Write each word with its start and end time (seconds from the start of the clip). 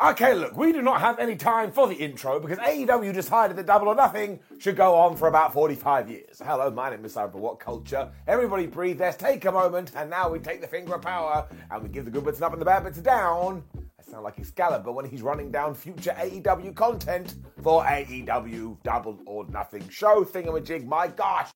Okay, 0.00 0.32
look, 0.32 0.56
we 0.56 0.70
do 0.70 0.80
not 0.80 1.00
have 1.00 1.18
any 1.18 1.34
time 1.34 1.72
for 1.72 1.88
the 1.88 1.94
intro 1.96 2.38
because 2.38 2.58
AEW 2.58 3.12
decided 3.12 3.56
that 3.56 3.66
Double 3.66 3.88
or 3.88 3.96
Nothing 3.96 4.38
should 4.58 4.76
go 4.76 4.94
on 4.94 5.16
for 5.16 5.26
about 5.26 5.52
45 5.52 6.08
years. 6.08 6.40
Hello, 6.44 6.70
my 6.70 6.88
name 6.88 7.04
is 7.04 7.16
Cyber 7.16 7.34
What 7.34 7.58
Culture. 7.58 8.08
Everybody 8.28 8.68
breathe, 8.68 9.00
let's 9.00 9.16
take 9.16 9.44
a 9.44 9.50
moment, 9.50 9.90
and 9.96 10.08
now 10.08 10.30
we 10.30 10.38
take 10.38 10.60
the 10.60 10.68
finger 10.68 10.94
of 10.94 11.02
power 11.02 11.48
and 11.72 11.82
we 11.82 11.88
give 11.88 12.04
the 12.04 12.12
good 12.12 12.24
bits 12.24 12.40
up 12.40 12.52
and 12.52 12.60
the 12.60 12.64
bad 12.64 12.84
bits 12.84 12.98
down. 12.98 13.64
I 13.76 14.08
sound 14.08 14.22
like 14.22 14.38
Excalibur 14.38 14.92
when 14.92 15.04
he's 15.04 15.22
running 15.22 15.50
down 15.50 15.74
future 15.74 16.14
AEW 16.16 16.76
content 16.76 17.34
for 17.60 17.82
AEW 17.82 18.80
Double 18.84 19.18
or 19.26 19.46
Nothing 19.48 19.88
show 19.88 20.24
thingamajig. 20.24 20.86
My 20.86 21.08
gosh. 21.08 21.50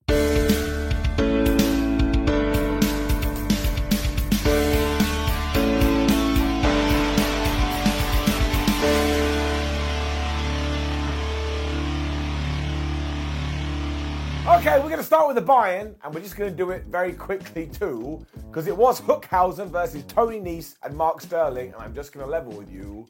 Start 15.13 15.27
with 15.27 15.35
the 15.35 15.41
buy-in, 15.43 15.95
and 16.03 16.11
we're 16.11 16.19
just 16.21 16.35
going 16.35 16.49
to 16.49 16.57
do 16.57 16.71
it 16.71 16.85
very 16.85 17.13
quickly 17.13 17.67
too, 17.67 18.25
because 18.47 18.65
it 18.65 18.75
was 18.75 18.99
Hookhausen 18.99 19.67
versus 19.67 20.03
Tony 20.07 20.39
Nese 20.39 20.75
and 20.81 20.97
Mark 20.97 21.21
Sterling, 21.21 21.71
and 21.71 21.83
I'm 21.83 21.93
just 21.93 22.13
going 22.13 22.25
to 22.25 22.31
level 22.31 22.51
with 22.51 22.71
you. 22.71 23.07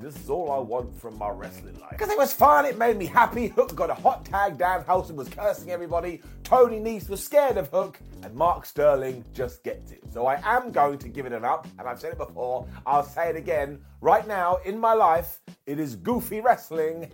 This 0.00 0.16
is 0.16 0.30
all 0.30 0.50
I 0.50 0.58
want 0.58 0.98
from 0.98 1.18
my 1.18 1.28
wrestling 1.28 1.78
life. 1.78 1.90
Because 1.90 2.08
it 2.08 2.16
was 2.16 2.32
fun, 2.32 2.64
it 2.64 2.78
made 2.78 2.96
me 2.96 3.04
happy. 3.04 3.48
Hook 3.48 3.74
got 3.74 3.90
a 3.90 3.94
hot 3.94 4.24
tag, 4.24 4.56
Danhausen 4.56 5.14
was 5.14 5.28
cursing 5.28 5.70
everybody, 5.70 6.22
Tony 6.42 6.80
Nese 6.80 7.10
was 7.10 7.22
scared 7.22 7.58
of 7.58 7.68
Hook, 7.68 8.00
and 8.22 8.34
Mark 8.34 8.64
Sterling 8.64 9.22
just 9.34 9.62
gets 9.62 9.92
it. 9.92 10.02
So 10.10 10.26
I 10.26 10.40
am 10.42 10.72
going 10.72 10.98
to 11.00 11.08
give 11.08 11.26
it 11.26 11.32
an 11.34 11.44
up, 11.44 11.68
and 11.78 11.86
I've 11.86 12.00
said 12.00 12.12
it 12.12 12.18
before, 12.18 12.66
I'll 12.86 13.02
say 13.02 13.28
it 13.28 13.36
again. 13.36 13.78
Right 14.00 14.26
now, 14.26 14.56
in 14.64 14.78
my 14.78 14.94
life, 14.94 15.40
it 15.66 15.78
is 15.78 15.96
goofy 15.96 16.40
wrestling. 16.40 17.12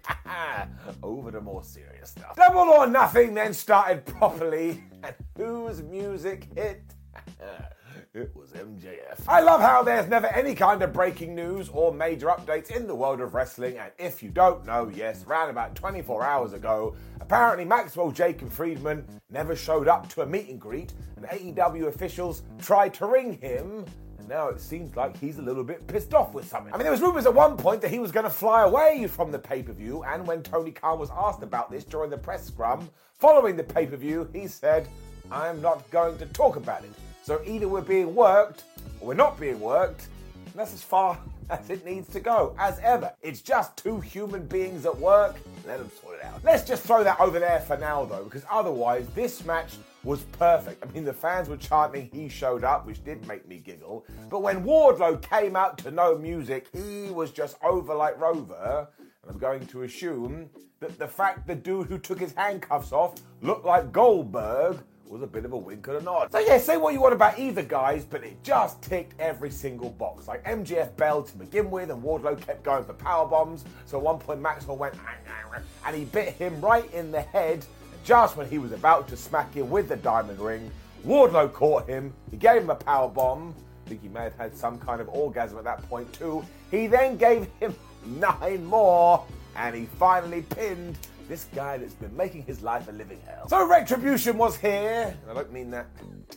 Over 1.02 1.32
to 1.32 1.40
more 1.40 1.64
serious 1.64 2.10
stuff. 2.10 2.36
Double 2.36 2.60
or 2.72 2.86
Nothing 2.86 3.34
then 3.34 3.52
started 3.52 4.06
properly, 4.06 4.84
and 5.02 5.14
whose 5.36 5.82
music 5.82 6.46
hit? 6.54 6.82
It 8.14 8.34
was 8.34 8.50
MJF. 8.50 9.20
I 9.28 9.40
love 9.40 9.60
how 9.60 9.82
there's 9.82 10.08
never 10.08 10.26
any 10.28 10.54
kind 10.54 10.82
of 10.82 10.92
breaking 10.92 11.34
news 11.34 11.68
or 11.68 11.92
major 11.92 12.28
updates 12.28 12.70
in 12.70 12.86
the 12.86 12.94
world 12.94 13.20
of 13.20 13.34
wrestling, 13.34 13.78
and 13.78 13.92
if 13.98 14.22
you 14.22 14.30
don't 14.30 14.64
know, 14.64 14.90
yes, 14.94 15.24
around 15.26 15.50
about 15.50 15.74
24 15.74 16.24
hours 16.24 16.52
ago, 16.52 16.96
apparently 17.20 17.64
Maxwell 17.64 18.10
Jacob 18.10 18.50
Friedman 18.50 19.04
never 19.30 19.54
showed 19.54 19.88
up 19.88 20.08
to 20.10 20.22
a 20.22 20.26
meet 20.26 20.48
and 20.48 20.60
greet, 20.60 20.94
and 21.16 21.26
AEW 21.26 21.88
officials 21.88 22.42
tried 22.58 22.94
to 22.94 23.06
ring 23.06 23.34
him. 23.38 23.84
and 24.18 24.28
Now 24.28 24.48
it 24.48 24.60
seems 24.60 24.96
like 24.96 25.16
he's 25.16 25.38
a 25.38 25.42
little 25.42 25.64
bit 25.64 25.86
pissed 25.86 26.14
off 26.14 26.32
with 26.32 26.48
something. 26.48 26.72
I 26.72 26.76
mean, 26.76 26.84
there 26.84 26.92
was 26.92 27.02
rumors 27.02 27.26
at 27.26 27.34
one 27.34 27.56
point 27.56 27.80
that 27.82 27.90
he 27.90 27.98
was 27.98 28.12
going 28.12 28.24
to 28.24 28.30
fly 28.30 28.62
away 28.62 29.06
from 29.06 29.30
the 29.30 29.38
pay-per-view, 29.38 30.04
and 30.04 30.26
when 30.26 30.42
Tony 30.42 30.70
Khan 30.70 30.98
was 30.98 31.10
asked 31.10 31.42
about 31.42 31.70
this 31.70 31.84
during 31.84 32.10
the 32.10 32.18
press 32.18 32.46
scrum 32.46 32.88
following 33.18 33.56
the 33.56 33.64
pay-per-view, 33.64 34.28
he 34.32 34.46
said, 34.46 34.88
"I'm 35.30 35.60
not 35.60 35.88
going 35.90 36.18
to 36.18 36.26
talk 36.26 36.56
about 36.56 36.84
it." 36.84 36.90
So 37.26 37.42
either 37.44 37.66
we're 37.66 37.80
being 37.80 38.14
worked 38.14 38.62
or 39.00 39.08
we're 39.08 39.14
not 39.14 39.40
being 39.40 39.58
worked. 39.58 40.06
And 40.44 40.54
that's 40.54 40.72
as 40.72 40.84
far 40.84 41.18
as 41.50 41.68
it 41.70 41.84
needs 41.84 42.08
to 42.10 42.20
go. 42.20 42.54
As 42.56 42.78
ever, 42.78 43.12
it's 43.20 43.40
just 43.40 43.76
two 43.76 43.98
human 43.98 44.46
beings 44.46 44.86
at 44.86 44.96
work. 44.96 45.34
Let 45.66 45.78
them 45.78 45.90
sort 46.00 46.20
it 46.20 46.24
out. 46.24 46.44
Let's 46.44 46.62
just 46.62 46.84
throw 46.84 47.02
that 47.02 47.18
over 47.18 47.40
there 47.40 47.58
for 47.58 47.76
now, 47.78 48.04
though, 48.04 48.22
because 48.22 48.44
otherwise, 48.48 49.08
this 49.16 49.44
match 49.44 49.72
was 50.04 50.20
perfect. 50.38 50.84
I 50.86 50.92
mean, 50.92 51.04
the 51.04 51.12
fans 51.12 51.48
were 51.48 51.56
chanting, 51.56 52.08
he 52.12 52.28
showed 52.28 52.62
up, 52.62 52.86
which 52.86 53.02
did 53.04 53.26
make 53.26 53.48
me 53.48 53.56
giggle. 53.56 54.06
But 54.30 54.42
when 54.42 54.62
Wardlow 54.62 55.20
came 55.20 55.56
out 55.56 55.78
to 55.78 55.90
no 55.90 56.16
music, 56.16 56.68
he 56.72 57.10
was 57.10 57.32
just 57.32 57.56
over 57.60 57.92
like 57.92 58.20
Rover. 58.20 58.86
And 59.22 59.32
I'm 59.32 59.38
going 59.38 59.66
to 59.66 59.82
assume 59.82 60.48
that 60.78 60.96
the 60.96 61.08
fact 61.08 61.48
the 61.48 61.56
dude 61.56 61.88
who 61.88 61.98
took 61.98 62.20
his 62.20 62.34
handcuffs 62.34 62.92
off 62.92 63.16
looked 63.42 63.66
like 63.66 63.90
Goldberg 63.90 64.78
was 65.08 65.22
a 65.22 65.26
bit 65.26 65.44
of 65.44 65.52
a 65.52 65.56
wink 65.56 65.86
and 65.86 65.96
a 65.98 66.02
nod. 66.02 66.32
So 66.32 66.38
yeah, 66.38 66.58
say 66.58 66.76
what 66.76 66.92
you 66.92 67.00
want 67.00 67.14
about 67.14 67.38
either 67.38 67.62
guys, 67.62 68.04
but 68.04 68.24
it 68.24 68.42
just 68.42 68.82
ticked 68.82 69.18
every 69.20 69.50
single 69.50 69.90
box. 69.90 70.28
Like 70.28 70.44
MJF 70.44 70.96
Bell 70.96 71.22
to 71.22 71.36
begin 71.36 71.70
with, 71.70 71.90
and 71.90 72.02
Wardlow 72.02 72.40
kept 72.40 72.62
going 72.62 72.84
for 72.84 72.92
power 72.94 73.26
bombs. 73.26 73.64
So 73.86 73.98
at 73.98 74.02
one 74.02 74.18
point 74.18 74.40
Maxwell 74.40 74.76
went 74.76 74.94
and 75.84 75.96
he 75.96 76.04
bit 76.04 76.34
him 76.34 76.60
right 76.60 76.92
in 76.92 77.10
the 77.10 77.22
head. 77.22 77.64
Just 78.04 78.36
when 78.36 78.48
he 78.48 78.58
was 78.58 78.72
about 78.72 79.08
to 79.08 79.16
smack 79.16 79.52
him 79.54 79.68
with 79.70 79.88
the 79.88 79.96
diamond 79.96 80.38
ring, 80.38 80.70
Wardlow 81.04 81.52
caught 81.52 81.88
him. 81.88 82.12
He 82.30 82.36
gave 82.36 82.62
him 82.62 82.70
a 82.70 82.74
power 82.74 83.08
bomb. 83.08 83.54
I 83.84 83.88
think 83.88 84.02
he 84.02 84.08
may 84.08 84.22
have 84.22 84.36
had 84.36 84.56
some 84.56 84.78
kind 84.78 85.00
of 85.00 85.08
orgasm 85.08 85.58
at 85.58 85.64
that 85.64 85.82
point 85.88 86.12
too. 86.12 86.44
He 86.70 86.86
then 86.86 87.16
gave 87.16 87.46
him 87.60 87.74
nine 88.06 88.64
more, 88.64 89.24
and 89.56 89.74
he 89.74 89.86
finally 89.98 90.42
pinned 90.42 90.98
this 91.28 91.46
guy 91.54 91.76
that's 91.76 91.94
been 91.94 92.16
making 92.16 92.42
his 92.42 92.62
life 92.62 92.88
a 92.88 92.92
living 92.92 93.20
hell. 93.26 93.48
So 93.48 93.66
Retribution 93.66 94.38
was 94.38 94.56
here, 94.56 95.16
I 95.28 95.34
don't 95.34 95.52
mean 95.52 95.70
that 95.70 95.86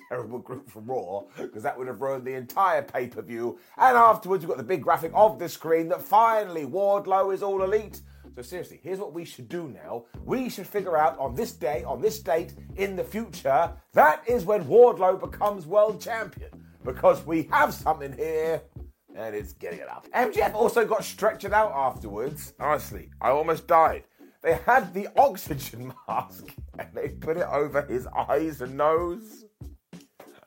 terrible 0.09 0.39
group 0.39 0.69
from 0.69 0.85
Raw, 0.85 1.23
because 1.37 1.63
that 1.63 1.77
would 1.77 1.87
have 1.87 2.01
ruined 2.01 2.25
the 2.25 2.33
entire 2.33 2.81
pay-per-view. 2.81 3.59
And 3.77 3.97
afterwards, 3.97 4.43
we've 4.43 4.49
got 4.49 4.57
the 4.57 4.63
big 4.63 4.81
graphic 4.81 5.11
of 5.13 5.39
the 5.39 5.47
screen 5.49 5.89
that 5.89 6.01
finally 6.01 6.65
Wardlow 6.65 7.33
is 7.33 7.43
all 7.43 7.63
elite. 7.63 8.01
So 8.35 8.41
seriously, 8.41 8.79
here's 8.81 8.99
what 8.99 9.13
we 9.13 9.25
should 9.25 9.49
do 9.49 9.67
now. 9.67 10.05
We 10.23 10.49
should 10.49 10.67
figure 10.67 10.97
out 10.97 11.17
on 11.19 11.35
this 11.35 11.51
day, 11.51 11.83
on 11.83 12.01
this 12.01 12.19
date, 12.19 12.53
in 12.77 12.95
the 12.95 13.03
future, 13.03 13.73
that 13.93 14.23
is 14.27 14.45
when 14.45 14.65
Wardlow 14.65 15.19
becomes 15.19 15.65
world 15.65 16.01
champion. 16.01 16.49
Because 16.85 17.25
we 17.25 17.43
have 17.51 17.73
something 17.73 18.13
here 18.13 18.61
and 19.15 19.35
it's 19.35 19.51
getting 19.53 19.79
it 19.79 19.89
up. 19.89 20.07
MJF 20.15 20.53
also 20.53 20.85
got 20.85 21.01
stretchered 21.01 21.51
out 21.51 21.73
afterwards. 21.73 22.53
Honestly, 22.59 23.09
I 23.19 23.31
almost 23.31 23.67
died. 23.67 24.03
They 24.41 24.55
had 24.65 24.93
the 24.93 25.09
oxygen 25.17 25.93
mask 26.07 26.55
and 26.77 26.87
they 26.93 27.09
put 27.09 27.37
it 27.37 27.47
over 27.47 27.81
his 27.81 28.07
eyes 28.07 28.61
and 28.61 28.77
nose. 28.77 29.45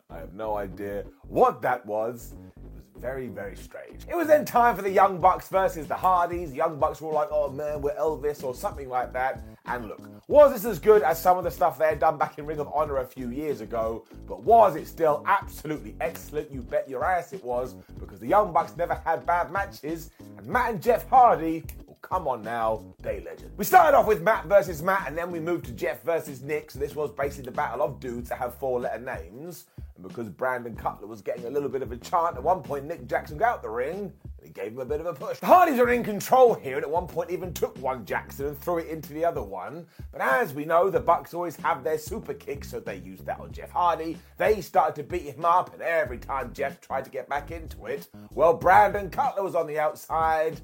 I 0.08 0.18
have 0.18 0.34
no 0.34 0.56
idea 0.56 1.04
what 1.22 1.62
that 1.62 1.84
was. 1.84 2.34
It 2.56 2.64
was 2.72 3.02
very, 3.02 3.28
very 3.28 3.56
strange. 3.56 4.02
It 4.08 4.16
was 4.16 4.28
then 4.28 4.44
time 4.44 4.76
for 4.76 4.82
the 4.82 4.90
Young 4.90 5.20
Bucks 5.20 5.48
versus 5.48 5.86
the 5.86 5.94
Hardys. 5.94 6.50
The 6.50 6.56
Young 6.56 6.78
Bucks 6.78 7.00
were 7.00 7.08
all 7.08 7.14
like, 7.14 7.28
oh 7.30 7.50
man, 7.50 7.80
we're 7.82 7.94
Elvis 7.96 8.42
or 8.44 8.54
something 8.54 8.88
like 8.88 9.12
that. 9.12 9.42
And 9.66 9.88
look, 9.88 10.00
was 10.28 10.52
this 10.52 10.64
as 10.64 10.78
good 10.78 11.02
as 11.02 11.20
some 11.20 11.38
of 11.38 11.44
the 11.44 11.50
stuff 11.50 11.78
they 11.78 11.86
had 11.88 11.98
done 11.98 12.16
back 12.18 12.38
in 12.38 12.46
Ring 12.46 12.60
of 12.60 12.68
Honor 12.74 12.98
a 12.98 13.06
few 13.06 13.30
years 13.30 13.60
ago? 13.60 14.06
But 14.26 14.42
was 14.42 14.76
it 14.76 14.86
still 14.86 15.22
absolutely 15.26 15.94
excellent? 16.00 16.50
You 16.50 16.62
bet 16.62 16.88
your 16.88 17.04
ass 17.04 17.32
it 17.32 17.44
was, 17.44 17.74
because 17.98 18.20
the 18.20 18.28
Young 18.28 18.52
Bucks 18.52 18.76
never 18.76 18.94
had 18.94 19.24
bad 19.26 19.50
matches, 19.50 20.10
and 20.38 20.46
Matt 20.46 20.70
and 20.70 20.82
Jeff 20.82 21.08
Hardy 21.08 21.64
Come 22.02 22.28
on 22.28 22.42
now, 22.42 22.84
day 23.00 23.22
legend. 23.24 23.52
We 23.56 23.64
started 23.64 23.96
off 23.96 24.06
with 24.06 24.22
Matt 24.22 24.46
versus 24.46 24.82
Matt, 24.82 25.08
and 25.08 25.16
then 25.16 25.30
we 25.30 25.40
moved 25.40 25.64
to 25.66 25.72
Jeff 25.72 26.02
versus 26.02 26.42
Nick. 26.42 26.70
So 26.72 26.78
this 26.78 26.94
was 26.94 27.10
basically 27.12 27.44
the 27.44 27.56
battle 27.56 27.80
of 27.80 28.00
dudes 28.00 28.28
that 28.28 28.38
have 28.38 28.54
four 28.56 28.80
letter 28.80 29.00
names. 29.00 29.66
And 29.96 30.06
because 30.06 30.28
Brandon 30.28 30.74
Cutler 30.74 31.06
was 31.06 31.22
getting 31.22 31.46
a 31.46 31.50
little 31.50 31.68
bit 31.68 31.80
of 31.80 31.92
a 31.92 31.96
chant, 31.96 32.36
at 32.36 32.42
one 32.42 32.62
point 32.62 32.84
Nick 32.84 33.06
Jackson 33.06 33.38
got 33.38 33.48
out 33.48 33.62
the 33.62 33.68
ring 33.68 34.12
and 34.38 34.46
he 34.46 34.52
gave 34.52 34.72
him 34.72 34.80
a 34.80 34.84
bit 34.84 35.00
of 35.00 35.06
a 35.06 35.14
push. 35.14 35.38
The 35.38 35.46
Hardys 35.46 35.78
are 35.78 35.90
in 35.90 36.02
control 36.02 36.54
here 36.54 36.76
and 36.76 36.84
at 36.84 36.90
one 36.90 37.06
point 37.06 37.30
even 37.30 37.52
took 37.52 37.78
one 37.78 38.04
Jackson 38.04 38.46
and 38.46 38.58
threw 38.58 38.78
it 38.78 38.88
into 38.88 39.12
the 39.12 39.24
other 39.24 39.42
one. 39.42 39.86
But 40.10 40.20
as 40.20 40.52
we 40.52 40.64
know, 40.64 40.90
the 40.90 41.00
Bucks 41.00 41.34
always 41.34 41.56
have 41.56 41.84
their 41.84 41.98
super 41.98 42.34
kick, 42.34 42.64
so 42.64 42.80
they 42.80 42.96
used 42.96 43.24
that 43.26 43.38
on 43.40 43.52
Jeff 43.52 43.70
Hardy. 43.70 44.18
They 44.38 44.60
started 44.60 44.96
to 44.96 45.02
beat 45.08 45.34
him 45.34 45.44
up, 45.44 45.72
and 45.72 45.82
every 45.82 46.18
time 46.18 46.52
Jeff 46.52 46.80
tried 46.80 47.04
to 47.04 47.10
get 47.10 47.28
back 47.28 47.50
into 47.50 47.86
it, 47.86 48.08
well, 48.34 48.54
Brandon 48.54 49.08
Cutler 49.10 49.44
was 49.44 49.54
on 49.54 49.66
the 49.66 49.78
outside 49.78 50.60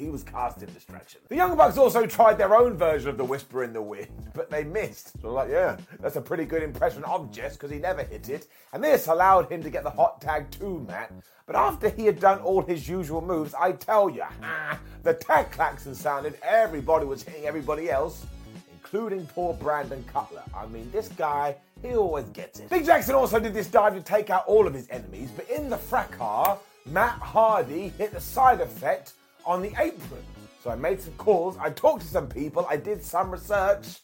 he 0.00 0.08
was 0.08 0.24
cast 0.24 0.62
in 0.62 0.72
distraction. 0.72 1.20
The 1.28 1.36
Young 1.36 1.56
Bucks 1.56 1.76
also 1.76 2.06
tried 2.06 2.38
their 2.38 2.54
own 2.54 2.74
version 2.74 3.10
of 3.10 3.18
the 3.18 3.24
Whisper 3.24 3.62
in 3.62 3.72
the 3.72 3.82
Wind, 3.82 4.30
but 4.34 4.50
they 4.50 4.64
missed. 4.64 5.12
So, 5.20 5.32
like, 5.32 5.50
yeah, 5.50 5.76
that's 6.00 6.16
a 6.16 6.20
pretty 6.20 6.46
good 6.46 6.62
impression 6.62 7.04
of 7.04 7.30
Jeff 7.30 7.52
because 7.52 7.70
he 7.70 7.78
never 7.78 8.02
hit 8.02 8.28
it, 8.30 8.46
and 8.72 8.82
this 8.82 9.06
allowed 9.06 9.52
him 9.52 9.62
to 9.62 9.70
get 9.70 9.84
the 9.84 9.90
hot 9.90 10.20
tag 10.20 10.50
to 10.52 10.80
Matt. 10.88 11.12
But 11.46 11.56
after 11.56 11.90
he 11.90 12.06
had 12.06 12.18
done 12.18 12.38
all 12.40 12.62
his 12.62 12.88
usual 12.88 13.20
moves, 13.20 13.54
I 13.54 13.72
tell 13.72 14.08
you, 14.08 14.24
the 15.02 15.14
tag 15.14 15.50
klaxon 15.50 15.94
sounded, 15.94 16.38
everybody 16.42 17.04
was 17.04 17.22
hitting 17.22 17.44
everybody 17.44 17.90
else, 17.90 18.24
including 18.72 19.26
poor 19.26 19.52
Brandon 19.54 20.02
Cutler. 20.12 20.44
I 20.56 20.66
mean, 20.66 20.90
this 20.92 21.08
guy, 21.08 21.56
he 21.82 21.94
always 21.94 22.26
gets 22.30 22.60
it. 22.60 22.70
Big 22.70 22.86
Jackson 22.86 23.14
also 23.14 23.38
did 23.38 23.52
this 23.52 23.66
dive 23.66 23.94
to 23.94 24.00
take 24.00 24.30
out 24.30 24.46
all 24.46 24.66
of 24.66 24.72
his 24.72 24.88
enemies, 24.88 25.30
but 25.36 25.48
in 25.50 25.68
the 25.68 25.76
fracas, 25.76 26.58
Matt 26.86 27.18
Hardy 27.18 27.88
hit 27.98 28.12
the 28.12 28.20
side 28.20 28.60
effect 28.60 29.12
on 29.50 29.62
the 29.62 29.72
apron. 29.80 30.22
So 30.62 30.70
I 30.70 30.76
made 30.76 31.00
some 31.00 31.14
calls, 31.14 31.56
I 31.58 31.70
talked 31.70 32.02
to 32.02 32.06
some 32.06 32.28
people, 32.28 32.66
I 32.70 32.76
did 32.76 33.02
some 33.02 33.30
research, 33.30 33.98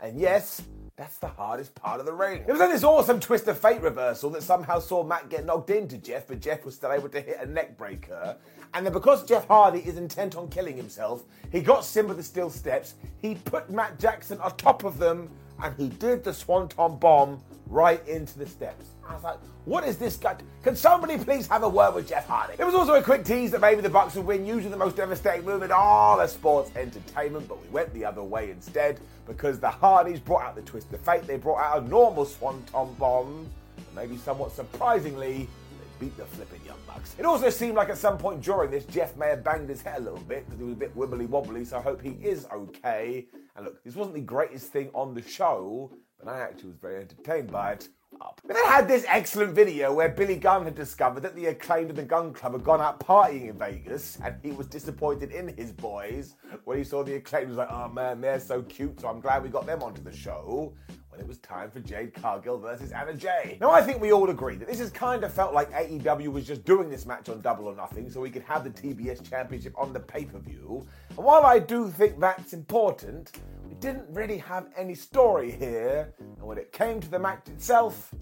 and 0.00 0.20
yes, 0.20 0.62
that's 0.96 1.16
the 1.18 1.26
hardest 1.26 1.74
part 1.74 1.98
of 1.98 2.06
the 2.06 2.12
ring. 2.12 2.44
It 2.46 2.50
was 2.50 2.60
then 2.60 2.70
this 2.70 2.84
awesome 2.84 3.18
twist 3.18 3.48
of 3.48 3.58
fate 3.58 3.80
reversal 3.80 4.30
that 4.30 4.44
somehow 4.44 4.78
saw 4.78 5.02
Matt 5.02 5.28
get 5.28 5.44
knocked 5.44 5.70
into 5.70 5.98
Jeff, 5.98 6.28
but 6.28 6.40
Jeff 6.40 6.64
was 6.64 6.76
still 6.76 6.92
able 6.92 7.08
to 7.08 7.20
hit 7.20 7.38
a 7.40 7.46
neck 7.46 7.76
breaker. 7.76 8.36
And 8.72 8.86
then 8.86 8.92
because 8.92 9.24
Jeff 9.24 9.48
Hardy 9.48 9.80
is 9.80 9.96
intent 9.96 10.36
on 10.36 10.48
killing 10.48 10.76
himself, 10.76 11.24
he 11.50 11.60
got 11.60 11.84
Simba 11.84 12.14
the 12.14 12.22
Steel 12.22 12.50
Steps, 12.50 12.94
he 13.20 13.34
put 13.34 13.70
Matt 13.70 13.98
Jackson 13.98 14.38
on 14.40 14.56
top 14.56 14.84
of 14.84 14.98
them, 14.98 15.28
and 15.60 15.74
he 15.76 15.88
did 15.88 16.22
the 16.22 16.32
Swanton 16.32 16.96
Bomb 16.98 17.42
right 17.66 18.06
into 18.06 18.38
the 18.38 18.46
steps. 18.46 18.93
I 19.08 19.14
was 19.14 19.22
like, 19.22 19.38
what 19.64 19.84
is 19.84 19.96
this 19.96 20.16
guy? 20.16 20.36
Can 20.62 20.76
somebody 20.76 21.18
please 21.18 21.46
have 21.48 21.62
a 21.62 21.68
word 21.68 21.94
with 21.94 22.08
Jeff 22.08 22.26
Hardy? 22.26 22.54
It 22.58 22.64
was 22.64 22.74
also 22.74 22.94
a 22.94 23.02
quick 23.02 23.24
tease 23.24 23.50
that 23.50 23.60
maybe 23.60 23.80
the 23.80 23.90
Bucks 23.90 24.14
would 24.14 24.26
win, 24.26 24.46
usually 24.46 24.70
the 24.70 24.76
most 24.76 24.96
devastating 24.96 25.44
move 25.44 25.62
in 25.62 25.72
all 25.72 26.20
of 26.20 26.30
sports 26.30 26.70
entertainment, 26.76 27.48
but 27.48 27.60
we 27.62 27.68
went 27.68 27.92
the 27.94 28.04
other 28.04 28.22
way 28.22 28.50
instead 28.50 29.00
because 29.26 29.58
the 29.58 29.70
Hardys 29.70 30.20
brought 30.20 30.42
out 30.42 30.54
the 30.54 30.62
twist 30.62 30.92
of 30.92 31.00
fate. 31.00 31.26
They 31.26 31.36
brought 31.36 31.60
out 31.60 31.82
a 31.82 31.88
normal 31.88 32.24
Swanton 32.24 32.94
Bomb, 32.94 33.50
and 33.76 33.94
maybe 33.94 34.16
somewhat 34.16 34.52
surprisingly, 34.52 35.48
they 35.70 36.06
beat 36.06 36.16
the 36.16 36.24
flipping 36.24 36.60
Young 36.66 36.78
Bucks. 36.86 37.14
It 37.18 37.24
also 37.24 37.50
seemed 37.50 37.74
like 37.74 37.88
at 37.88 37.98
some 37.98 38.18
point 38.18 38.42
during 38.42 38.70
this, 38.70 38.84
Jeff 38.84 39.16
may 39.16 39.28
have 39.28 39.44
banged 39.44 39.68
his 39.68 39.82
head 39.82 39.98
a 40.00 40.04
little 40.04 40.18
bit 40.20 40.46
because 40.46 40.58
he 40.58 40.64
was 40.64 40.74
a 40.74 40.76
bit 40.76 40.96
wibbly 40.96 41.28
wobbly, 41.28 41.64
so 41.64 41.78
I 41.78 41.82
hope 41.82 42.02
he 42.02 42.16
is 42.22 42.46
okay. 42.52 43.26
And 43.56 43.64
look, 43.64 43.82
this 43.84 43.94
wasn't 43.94 44.16
the 44.16 44.22
greatest 44.22 44.72
thing 44.72 44.90
on 44.94 45.14
the 45.14 45.22
show, 45.22 45.90
but 46.18 46.28
I 46.28 46.40
actually 46.40 46.70
was 46.70 46.78
very 46.78 47.00
entertained 47.02 47.50
by 47.50 47.72
it. 47.72 47.88
Up. 48.20 48.40
But 48.46 48.54
they 48.54 48.68
had 48.68 48.88
this 48.88 49.04
excellent 49.08 49.54
video 49.54 49.92
where 49.92 50.08
Billy 50.08 50.36
Gunn 50.36 50.64
had 50.64 50.74
discovered 50.74 51.20
that 51.20 51.34
the 51.34 51.46
acclaimed 51.46 51.90
of 51.90 51.96
the 51.96 52.02
Gun 52.02 52.32
Club 52.32 52.52
had 52.52 52.64
gone 52.64 52.80
out 52.80 53.00
partying 53.00 53.48
in 53.50 53.58
Vegas, 53.58 54.18
and 54.22 54.36
he 54.42 54.52
was 54.52 54.66
disappointed 54.66 55.30
in 55.32 55.48
his 55.56 55.72
boys 55.72 56.34
when 56.64 56.78
he 56.78 56.84
saw 56.84 57.02
the 57.02 57.14
acclaimed. 57.14 57.46
He 57.46 57.50
was 57.50 57.58
like, 57.58 57.70
"Oh 57.70 57.88
man, 57.88 58.20
they're 58.20 58.40
so 58.40 58.62
cute, 58.62 59.00
so 59.00 59.08
I'm 59.08 59.20
glad 59.20 59.42
we 59.42 59.48
got 59.48 59.66
them 59.66 59.82
onto 59.82 60.02
the 60.02 60.12
show." 60.12 60.74
When 61.10 61.20
it 61.20 61.28
was 61.28 61.38
time 61.38 61.70
for 61.70 61.78
Jade 61.78 62.12
Cargill 62.12 62.58
versus 62.58 62.90
Anna 62.90 63.14
Jay. 63.14 63.56
Now 63.60 63.70
I 63.70 63.82
think 63.82 64.00
we 64.00 64.12
all 64.12 64.30
agree 64.30 64.56
that 64.56 64.66
this 64.66 64.80
has 64.80 64.90
kind 64.90 65.22
of 65.22 65.32
felt 65.32 65.54
like 65.54 65.70
AEW 65.70 66.32
was 66.32 66.44
just 66.44 66.64
doing 66.64 66.90
this 66.90 67.06
match 67.06 67.28
on 67.28 67.40
Double 67.40 67.68
or 67.68 67.76
Nothing, 67.76 68.10
so 68.10 68.20
we 68.20 68.30
could 68.30 68.42
have 68.42 68.64
the 68.64 68.70
TBS 68.70 69.22
Championship 69.30 69.78
on 69.78 69.92
the 69.92 70.00
pay 70.00 70.24
per 70.24 70.40
view. 70.40 70.84
And 71.10 71.18
while 71.18 71.44
I 71.44 71.60
do 71.60 71.88
think 71.88 72.18
that's 72.18 72.52
important, 72.52 73.30
we 73.36 73.53
didn't 73.84 74.08
really 74.08 74.38
have 74.38 74.68
any 74.78 74.94
story 74.94 75.50
here, 75.50 76.14
and 76.18 76.42
when 76.42 76.56
it 76.56 76.72
came 76.72 77.00
to 77.00 77.10
the 77.10 77.18
match 77.18 77.48
itself, 77.48 78.14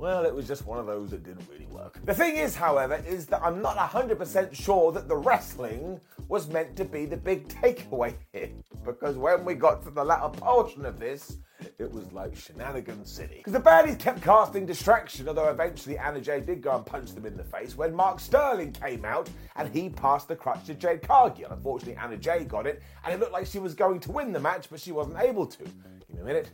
well, 0.00 0.24
it 0.24 0.34
was 0.34 0.48
just 0.48 0.66
one 0.66 0.78
of 0.78 0.86
those 0.86 1.10
that 1.10 1.22
didn't 1.22 1.46
really 1.52 1.66
work. 1.66 1.98
The 2.06 2.14
thing 2.14 2.36
is, 2.36 2.56
however, 2.56 3.02
is 3.06 3.26
that 3.26 3.42
I'm 3.42 3.60
not 3.60 3.76
100% 3.76 4.54
sure 4.54 4.92
that 4.92 5.08
the 5.08 5.16
wrestling 5.16 6.00
was 6.28 6.48
meant 6.48 6.74
to 6.76 6.86
be 6.86 7.04
the 7.04 7.18
big 7.18 7.48
takeaway 7.48 8.14
here. 8.32 8.48
Because 8.84 9.16
when 9.16 9.44
we 9.44 9.54
got 9.54 9.82
to 9.82 9.90
the 9.90 10.02
latter 10.02 10.30
portion 10.38 10.86
of 10.86 10.98
this, 10.98 11.36
it 11.78 11.92
was 11.92 12.10
like 12.12 12.34
Shenanigan 12.34 13.04
City. 13.04 13.36
Because 13.36 13.52
the 13.52 13.60
baddies 13.60 13.98
kept 13.98 14.22
casting 14.22 14.64
distraction, 14.64 15.28
although 15.28 15.50
eventually 15.50 15.98
Anna 15.98 16.20
Jay 16.20 16.40
did 16.40 16.62
go 16.62 16.74
and 16.74 16.86
punch 16.86 17.12
them 17.12 17.26
in 17.26 17.36
the 17.36 17.44
face 17.44 17.76
when 17.76 17.94
Mark 17.94 18.20
Sterling 18.20 18.72
came 18.72 19.04
out 19.04 19.28
and 19.56 19.68
he 19.68 19.90
passed 19.90 20.28
the 20.28 20.36
crutch 20.36 20.64
to 20.64 20.74
Jade 20.74 21.02
Cargill. 21.02 21.50
Unfortunately, 21.50 22.00
Anna 22.02 22.16
Jay 22.16 22.44
got 22.44 22.66
it, 22.66 22.82
and 23.04 23.12
it 23.12 23.20
looked 23.20 23.32
like 23.32 23.46
she 23.46 23.58
was 23.58 23.74
going 23.74 24.00
to 24.00 24.12
win 24.12 24.32
the 24.32 24.40
match, 24.40 24.68
but 24.70 24.80
she 24.80 24.92
wasn't 24.92 25.18
able 25.20 25.44
to. 25.44 25.64
Me 26.12 26.20
a 26.20 26.24
minute. 26.24 26.50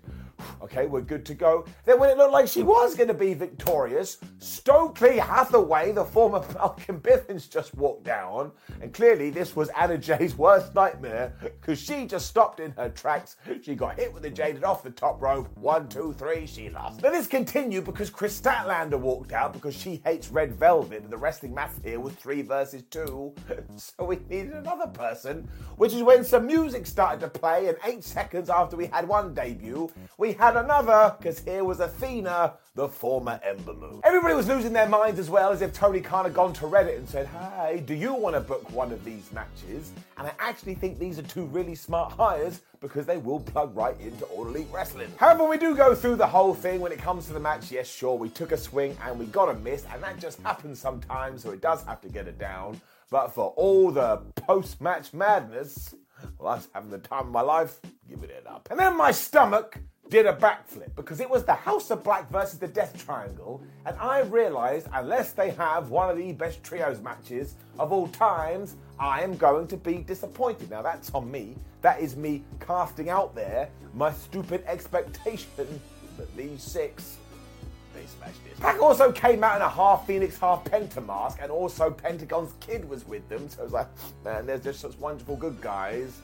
Okay, 0.62 0.86
we're 0.86 1.00
good 1.00 1.24
to 1.26 1.34
go. 1.34 1.64
Then, 1.84 1.98
when 1.98 2.10
it 2.10 2.16
looked 2.18 2.32
like 2.32 2.48
she 2.48 2.62
was 2.62 2.94
going 2.94 3.08
to 3.08 3.14
be 3.14 3.34
victorious, 3.34 4.18
Stokely 4.38 5.18
Hathaway, 5.18 5.92
the 5.92 6.04
former 6.04 6.44
Malcolm 6.54 7.00
Bivens, 7.00 7.48
just 7.48 7.74
walked 7.74 8.04
down. 8.04 8.52
And 8.80 8.92
clearly, 8.92 9.30
this 9.30 9.56
was 9.56 9.68
Anna 9.70 9.98
Jay's 9.98 10.36
worst 10.36 10.74
nightmare 10.74 11.32
because 11.40 11.80
she 11.80 12.06
just 12.06 12.26
stopped 12.26 12.60
in 12.60 12.72
her 12.72 12.88
tracks. 12.90 13.36
She 13.62 13.74
got 13.74 13.98
hit 13.98 14.12
with 14.12 14.22
the 14.22 14.30
jaded 14.30 14.64
off 14.64 14.82
the 14.82 14.90
top 14.90 15.20
rope. 15.22 15.48
One, 15.56 15.88
two, 15.88 16.14
three, 16.18 16.46
she 16.46 16.68
lost. 16.70 17.00
Then 17.00 17.12
this 17.12 17.26
continued 17.26 17.84
because 17.84 18.10
Kris 18.10 18.38
Statlander 18.38 18.98
walked 18.98 19.32
out 19.32 19.52
because 19.52 19.74
she 19.74 20.02
hates 20.04 20.30
red 20.30 20.54
velvet. 20.54 21.02
And 21.02 21.10
the 21.10 21.16
wrestling 21.16 21.54
math 21.54 21.82
here 21.82 22.00
was 22.00 22.14
three 22.14 22.42
versus 22.42 22.82
two. 22.90 23.34
So 23.76 24.04
we 24.04 24.18
needed 24.28 24.52
another 24.52 24.86
person, 24.86 25.48
which 25.76 25.92
is 25.92 26.02
when 26.02 26.24
some 26.24 26.46
music 26.46 26.86
started 26.86 27.20
to 27.20 27.28
play. 27.28 27.68
And 27.68 27.76
eight 27.84 28.04
seconds 28.04 28.48
after 28.48 28.76
we 28.76 28.86
had 28.86 29.06
one 29.06 29.34
debut, 29.46 29.90
we 30.18 30.32
had 30.32 30.56
another 30.56 31.14
because 31.18 31.38
here 31.40 31.64
was 31.64 31.80
Athena, 31.80 32.54
the 32.74 32.88
former 32.88 33.40
Ember 33.44 33.74
Moon. 33.74 34.00
Everybody 34.04 34.34
was 34.34 34.48
losing 34.48 34.72
their 34.72 34.88
minds 34.88 35.18
as 35.20 35.30
well, 35.30 35.52
as 35.52 35.62
if 35.62 35.72
Tony 35.72 36.00
Khan 36.00 36.24
had 36.24 36.34
gone 36.34 36.52
to 36.54 36.64
Reddit 36.64 36.98
and 36.98 37.08
said, 37.08 37.26
Hey, 37.26 37.82
do 37.86 37.94
you 37.94 38.14
want 38.14 38.34
to 38.34 38.40
book 38.40 38.70
one 38.72 38.92
of 38.92 39.04
these 39.04 39.30
matches? 39.32 39.92
And 40.18 40.26
I 40.26 40.32
actually 40.38 40.74
think 40.74 40.98
these 40.98 41.18
are 41.18 41.22
two 41.22 41.44
really 41.46 41.74
smart 41.74 42.12
hires 42.12 42.60
because 42.80 43.06
they 43.06 43.16
will 43.16 43.40
plug 43.40 43.74
right 43.76 43.98
into 44.00 44.24
All 44.26 44.46
Elite 44.46 44.68
Wrestling. 44.72 45.10
However, 45.16 45.44
we 45.44 45.58
do 45.58 45.74
go 45.74 45.94
through 45.94 46.16
the 46.16 46.26
whole 46.26 46.54
thing 46.54 46.80
when 46.80 46.92
it 46.92 46.98
comes 46.98 47.26
to 47.26 47.32
the 47.32 47.40
match. 47.40 47.70
Yes, 47.70 47.88
sure, 47.88 48.16
we 48.16 48.28
took 48.28 48.52
a 48.52 48.56
swing 48.56 48.96
and 49.04 49.18
we 49.18 49.26
got 49.26 49.48
a 49.48 49.54
miss, 49.54 49.84
and 49.92 50.02
that 50.02 50.18
just 50.18 50.40
happens 50.42 50.78
sometimes, 50.78 51.42
so 51.42 51.50
it 51.50 51.60
does 51.60 51.82
have 51.84 52.00
to 52.02 52.08
get 52.08 52.26
it 52.26 52.38
down. 52.38 52.80
But 53.10 53.28
for 53.32 53.52
all 53.56 53.90
the 53.92 54.18
post 54.34 54.80
match 54.80 55.14
madness, 55.14 55.94
well, 56.38 56.52
I 56.52 56.56
was 56.56 56.68
having 56.72 56.90
the 56.90 56.98
time 56.98 57.26
of 57.26 57.32
my 57.32 57.40
life, 57.40 57.80
giving 58.08 58.30
it 58.30 58.46
up. 58.46 58.68
And 58.70 58.78
then 58.78 58.96
my 58.96 59.10
stomach 59.10 59.78
did 60.08 60.26
a 60.26 60.32
backflip 60.32 60.94
because 60.94 61.20
it 61.20 61.28
was 61.28 61.44
the 61.44 61.54
House 61.54 61.90
of 61.90 62.04
Black 62.04 62.30
versus 62.30 62.58
the 62.58 62.68
Death 62.68 63.04
Triangle, 63.04 63.60
and 63.84 63.96
I 63.98 64.20
realized 64.20 64.88
unless 64.92 65.32
they 65.32 65.50
have 65.50 65.90
one 65.90 66.10
of 66.10 66.16
the 66.16 66.32
best 66.32 66.62
trios 66.62 67.00
matches 67.00 67.56
of 67.78 67.92
all 67.92 68.06
times, 68.08 68.76
I 68.98 69.22
am 69.22 69.36
going 69.36 69.66
to 69.68 69.76
be 69.76 69.98
disappointed. 69.98 70.70
Now 70.70 70.82
that's 70.82 71.10
on 71.10 71.30
me. 71.30 71.56
That 71.82 72.00
is 72.00 72.16
me 72.16 72.44
casting 72.60 73.10
out 73.10 73.34
there 73.34 73.68
my 73.94 74.12
stupid 74.12 74.62
expectation 74.66 75.50
that 76.16 76.36
these 76.36 76.62
six 76.62 77.18
smashed 78.06 78.40
it. 78.46 78.58
Pac 78.60 78.80
also 78.80 79.12
came 79.12 79.44
out 79.44 79.56
in 79.56 79.62
a 79.62 79.68
half 79.68 80.06
Phoenix, 80.06 80.38
half 80.38 80.64
Penta 80.64 81.04
mask, 81.04 81.38
and 81.40 81.50
also 81.50 81.90
Pentagon's 81.90 82.52
kid 82.60 82.88
was 82.88 83.06
with 83.06 83.28
them. 83.28 83.48
So 83.48 83.60
it 83.60 83.64
was 83.64 83.72
like, 83.72 83.88
man, 84.24 84.46
there's 84.46 84.62
just 84.62 84.80
such 84.80 84.96
wonderful 84.98 85.36
good 85.36 85.60
guys. 85.60 86.20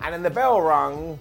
And 0.00 0.14
then 0.14 0.22
the 0.22 0.30
bell 0.30 0.60
rung. 0.60 1.18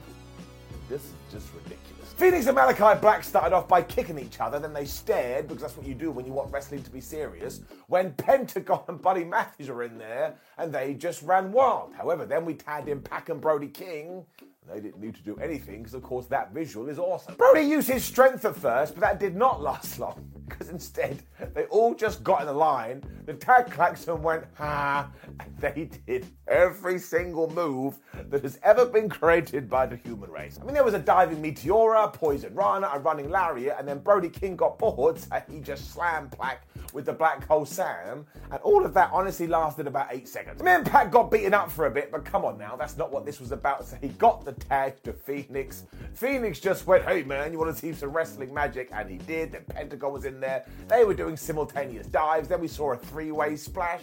This 0.90 1.04
is 1.04 1.14
just 1.32 1.48
ridiculous. 1.54 2.14
Phoenix 2.18 2.48
and 2.48 2.56
Malachi 2.56 3.00
Black 3.00 3.24
started 3.24 3.54
off 3.54 3.68
by 3.68 3.84
kicking 3.84 4.18
each 4.18 4.40
other, 4.40 4.58
then 4.58 4.74
they 4.74 4.86
stared, 4.86 5.48
because 5.48 5.62
that's 5.62 5.78
what 5.78 5.86
you 5.86 5.94
do 5.94 6.10
when 6.10 6.26
you 6.26 6.34
want 6.34 6.52
wrestling 6.52 6.82
to 6.82 6.90
be 6.90 7.02
serious, 7.02 7.62
when 7.88 8.12
Pentagon 8.14 8.82
and 8.88 9.00
Buddy 9.00 9.24
Matthews 9.24 9.70
were 9.70 9.84
in 9.84 10.00
there, 10.00 10.34
and 10.58 10.74
they 10.74 10.96
just 10.96 11.22
ran 11.22 11.52
wild. 11.52 11.94
However, 11.94 12.26
then 12.26 12.44
we 12.44 12.56
tagged 12.56 12.88
in 12.88 13.02
Pac 13.02 13.30
and 13.30 13.40
Brody 13.40 13.68
King, 13.68 14.26
they 14.68 14.80
didn't 14.80 15.00
need 15.00 15.16
to 15.16 15.22
do 15.22 15.38
anything 15.38 15.80
because, 15.80 15.94
of 15.94 16.04
course, 16.04 16.28
that 16.28 16.54
visual 16.54 16.90
is 16.90 17.00
awesome. 17.00 17.36
Brody 17.36 17.62
used 17.62 17.88
his 17.88 18.04
strength 18.04 18.46
at 18.46 18.56
first, 18.56 18.94
but 18.94 19.02
that 19.02 19.20
did 19.20 19.36
not 19.36 19.62
last 19.62 20.00
long 20.00 20.30
because 20.48 20.70
instead 20.70 21.22
they 21.54 21.66
all 21.66 21.94
just 21.94 22.24
got 22.24 22.42
in 22.42 22.48
a 22.48 22.54
line, 22.54 23.04
the 23.26 23.34
tag 23.34 23.70
klaxon 23.70 24.22
went, 24.22 24.46
ha, 24.56 25.10
and 25.40 25.58
they 25.60 25.90
did 26.06 26.28
every 26.48 26.98
single 26.98 27.50
move 27.52 28.00
that 28.30 28.44
has 28.44 28.60
ever 28.64 28.86
been 28.86 29.10
created 29.10 29.70
by 29.70 29.86
the 29.86 29.98
human 29.98 30.32
race. 30.32 30.58
I 30.62 30.66
mean, 30.66 30.74
there 30.74 30.84
was 30.84 30.94
a 30.94 31.00
diving 31.00 31.42
Meteora, 31.42 32.12
Poison 32.14 32.54
Rana, 32.56 32.90
a 32.94 33.00
running 33.00 33.30
Lariat, 33.30 33.76
and 33.78 33.88
then 33.88 34.00
Brody 34.00 34.30
King 34.30 34.56
got 34.56 34.80
bored, 34.80 35.20
so 35.20 35.42
he 35.52 35.60
just 35.60 35.92
slammed 35.92 36.32
Pac 36.32 36.68
with 36.98 37.06
the 37.06 37.14
Black 37.14 37.48
Hole 37.48 37.64
Slam, 37.64 38.26
and 38.50 38.60
all 38.64 38.84
of 38.84 38.92
that 38.96 39.12
honestly 39.14 39.46
lasted 39.46 39.86
about 39.86 40.08
eight 40.10 40.28
seconds. 40.28 40.64
Me 40.64 40.72
and 40.72 40.84
Pac 40.84 41.12
got 41.12 41.30
beaten 41.30 41.54
up 41.54 41.70
for 41.72 41.86
a 41.86 41.92
bit, 41.92 42.12
but 42.12 42.26
come 42.26 42.44
on 42.44 42.58
now, 42.58 42.76
that's 42.76 42.98
not 42.98 43.12
what 43.12 43.24
this 43.24 43.40
was 43.40 43.52
about. 43.52 43.86
So 43.86 43.98
he 44.02 44.08
got 44.08 44.44
the 44.44 44.54
tag 44.54 45.04
to 45.04 45.14
Phoenix. 45.14 45.84
Phoenix 46.16 46.60
just 46.60 46.88
went, 46.88 47.06
hey 47.06 47.22
man, 47.22 47.54
you 47.54 47.60
want 47.60 47.72
to 47.72 47.80
see 47.80 47.94
some 47.94 48.10
wrestling 48.10 48.52
magic? 48.52 48.90
And 48.92 49.08
he 49.08 49.18
did. 49.20 49.52
Then 49.52 49.64
Pentagon 49.70 50.12
was 50.12 50.26
in 50.26 50.40
there. 50.40 50.66
They 50.88 51.04
were 51.04 51.14
doing 51.14 51.38
simultaneous 51.38 52.08
dives. 52.08 52.48
Then 52.48 52.62
we 52.62 52.68
saw 52.68 52.94
a 52.94 52.98
three 52.98 53.32
way 53.32 53.56
splash. 53.58 54.02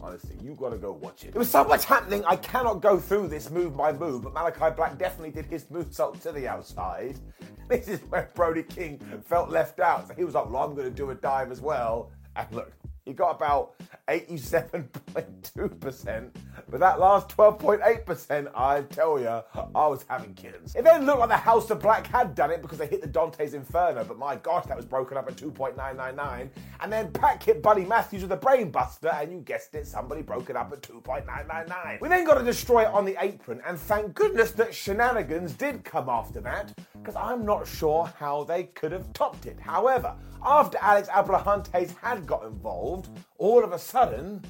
Honestly, 0.00 0.34
you 0.42 0.56
gotta 0.56 0.78
go 0.78 0.90
watch 0.90 1.22
it. 1.22 1.32
There 1.32 1.38
was 1.38 1.48
so 1.48 1.62
much 1.62 1.84
happening, 1.84 2.24
I 2.24 2.34
cannot 2.34 2.82
go 2.82 2.98
through 2.98 3.28
this 3.28 3.50
move 3.50 3.76
by 3.76 3.92
move, 3.92 4.24
but 4.24 4.34
Malachi 4.34 4.74
Black 4.74 4.98
definitely 4.98 5.30
did 5.30 5.46
his 5.46 5.62
moonsault 5.66 6.20
to 6.22 6.32
the 6.32 6.48
outside. 6.48 7.20
This 7.68 7.88
is 7.88 8.00
where 8.10 8.28
Brody 8.34 8.64
King 8.64 8.98
felt 9.24 9.48
left 9.48 9.80
out. 9.80 10.08
So 10.08 10.14
he 10.14 10.24
was 10.24 10.34
like, 10.34 10.50
well, 10.50 10.62
I'm 10.62 10.74
gonna 10.74 10.90
do 10.90 11.08
a 11.08 11.14
dive 11.14 11.50
as 11.50 11.62
well. 11.62 12.10
And 12.36 12.46
look, 12.52 12.72
he 13.04 13.12
got 13.12 13.34
about 13.34 13.74
87.2%, 14.08 16.30
but 16.70 16.80
that 16.80 17.00
last 17.00 17.30
12.8%, 17.30 18.52
I 18.54 18.82
tell 18.82 19.18
you, 19.18 19.28
I 19.28 19.88
was 19.88 20.04
having 20.08 20.34
kittens. 20.34 20.76
It 20.76 20.84
then 20.84 21.04
looked 21.04 21.18
like 21.18 21.28
the 21.28 21.36
House 21.36 21.68
of 21.70 21.80
Black 21.80 22.06
had 22.06 22.36
done 22.36 22.52
it 22.52 22.62
because 22.62 22.78
they 22.78 22.86
hit 22.86 23.00
the 23.00 23.08
Dante's 23.08 23.54
Inferno, 23.54 24.04
but 24.04 24.18
my 24.18 24.36
gosh, 24.36 24.66
that 24.66 24.76
was 24.76 24.86
broken 24.86 25.16
up 25.16 25.28
at 25.28 25.34
2.999. 25.34 26.48
And 26.80 26.92
then 26.92 27.10
Pac 27.10 27.42
hit 27.42 27.60
Buddy 27.60 27.84
Matthews 27.84 28.22
with 28.22 28.30
a 28.30 28.36
Brainbuster, 28.36 29.12
and 29.20 29.32
you 29.32 29.40
guessed 29.40 29.74
it, 29.74 29.88
somebody 29.88 30.22
broke 30.22 30.48
it 30.48 30.54
up 30.54 30.72
at 30.72 30.80
2.999. 30.82 32.00
We 32.00 32.08
then 32.08 32.24
got 32.24 32.38
to 32.38 32.44
destroy 32.44 32.82
it 32.82 32.94
on 32.94 33.04
the 33.04 33.16
apron, 33.20 33.60
and 33.66 33.76
thank 33.76 34.14
goodness 34.14 34.52
that 34.52 34.72
shenanigans 34.72 35.54
did 35.54 35.82
come 35.82 36.08
after 36.08 36.40
that, 36.42 36.72
because 36.94 37.16
I'm 37.16 37.44
not 37.44 37.66
sure 37.66 38.06
how 38.18 38.44
they 38.44 38.62
could 38.64 38.92
have 38.92 39.12
topped 39.12 39.46
it. 39.46 39.58
However, 39.58 40.14
after 40.44 40.78
Alex 40.80 41.08
Abrahantes 41.08 41.94
had 41.98 42.26
got 42.26 42.44
involved, 42.44 43.08
all 43.38 43.62
of 43.62 43.72
a 43.72 43.78
sudden, 43.78 44.42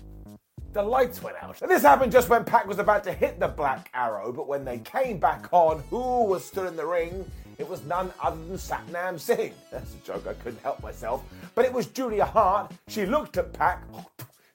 the 0.73 0.83
lights 0.83 1.23
went 1.23 1.37
out. 1.43 1.61
And 1.61 1.71
this 1.71 1.83
happened 1.83 2.13
just 2.13 2.29
when 2.29 2.45
Pac 2.45 2.67
was 2.67 2.79
about 2.79 3.05
to 3.05 3.13
hit 3.13 3.39
the 3.39 3.49
Black 3.49 3.91
Arrow, 3.95 4.33
but 4.33 4.49
when 4.49 4.65
they 4.65 4.79
came 4.79 5.19
back 5.19 5.49
on, 5.53 5.83
who 5.91 6.25
was 6.25 6.45
still 6.45 6.67
in 6.67 6.77
the 6.77 6.87
ring? 6.87 7.31
It 7.59 7.69
was 7.69 7.85
none 7.85 8.11
other 8.21 8.43
than 8.47 8.57
Satnam 8.57 9.21
Singh. 9.21 9.55
That's 9.71 9.95
a 9.95 9.99
joke, 9.99 10.27
I 10.27 10.33
couldn't 10.35 10.63
help 10.63 10.83
myself. 10.83 11.23
But 11.55 11.67
it 11.67 11.73
was 11.73 11.87
Julia 11.87 12.25
Hart. 12.25 12.73
She 12.89 13.05
looked 13.05 13.37
at 13.37 13.53
Pac. 13.53 13.83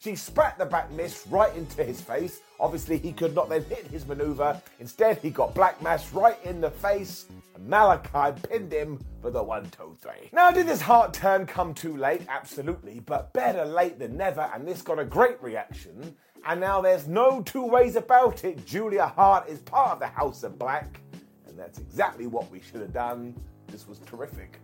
She 0.08 0.16
spat 0.16 0.58
the 0.58 0.66
black 0.66 0.90
mist 0.94 1.26
right 1.30 1.54
into 1.54 1.84
his 1.84 2.00
face. 2.00 2.40
Obviously, 2.62 2.98
he 2.98 3.12
could 3.12 3.36
not 3.36 3.50
then 3.50 3.66
hit 3.66 3.88
his 3.88 4.08
maneuver. 4.08 4.62
Instead, 4.80 5.18
he 5.18 5.30
got 5.30 5.54
Black 5.54 5.82
Mass 5.82 6.14
right 6.14 6.38
in 6.46 6.62
the 6.62 6.72
face. 6.72 7.26
And 7.56 7.68
Malachi 7.68 8.40
pinned 8.50 8.72
him 8.72 9.04
for 9.22 9.32
the 9.32 9.44
one, 9.44 9.70
two, 9.70 9.98
three. 10.00 10.30
Now, 10.32 10.50
did 10.50 10.66
this 10.66 10.80
heart 10.80 11.14
turn 11.14 11.46
come 11.46 11.74
too 11.74 11.98
late? 11.98 12.22
Absolutely, 12.30 13.02
but 13.02 13.34
better 13.34 13.66
late 13.66 14.00
than 14.00 14.16
never. 14.16 14.50
And 14.54 14.66
this 14.66 14.82
got 14.82 14.98
a 14.98 15.04
great 15.04 15.44
reaction. 15.44 16.16
And 16.46 16.62
now 16.62 16.80
there's 16.80 17.10
no 17.10 17.42
two 17.42 17.66
ways 17.66 17.98
about 17.98 18.46
it. 18.46 18.66
Julia 18.66 19.08
Hart 19.08 19.50
is 19.50 19.60
part 19.60 19.92
of 19.92 20.00
the 20.00 20.08
House 20.08 20.44
of 20.44 20.58
Black. 20.58 21.02
And 21.50 21.60
that's 21.60 21.80
exactly 21.80 22.28
what 22.28 22.50
we 22.50 22.62
should 22.62 22.80
have 22.80 22.94
done. 22.94 23.36
This 23.68 23.86
was 23.86 24.00
terrific. 24.00 24.62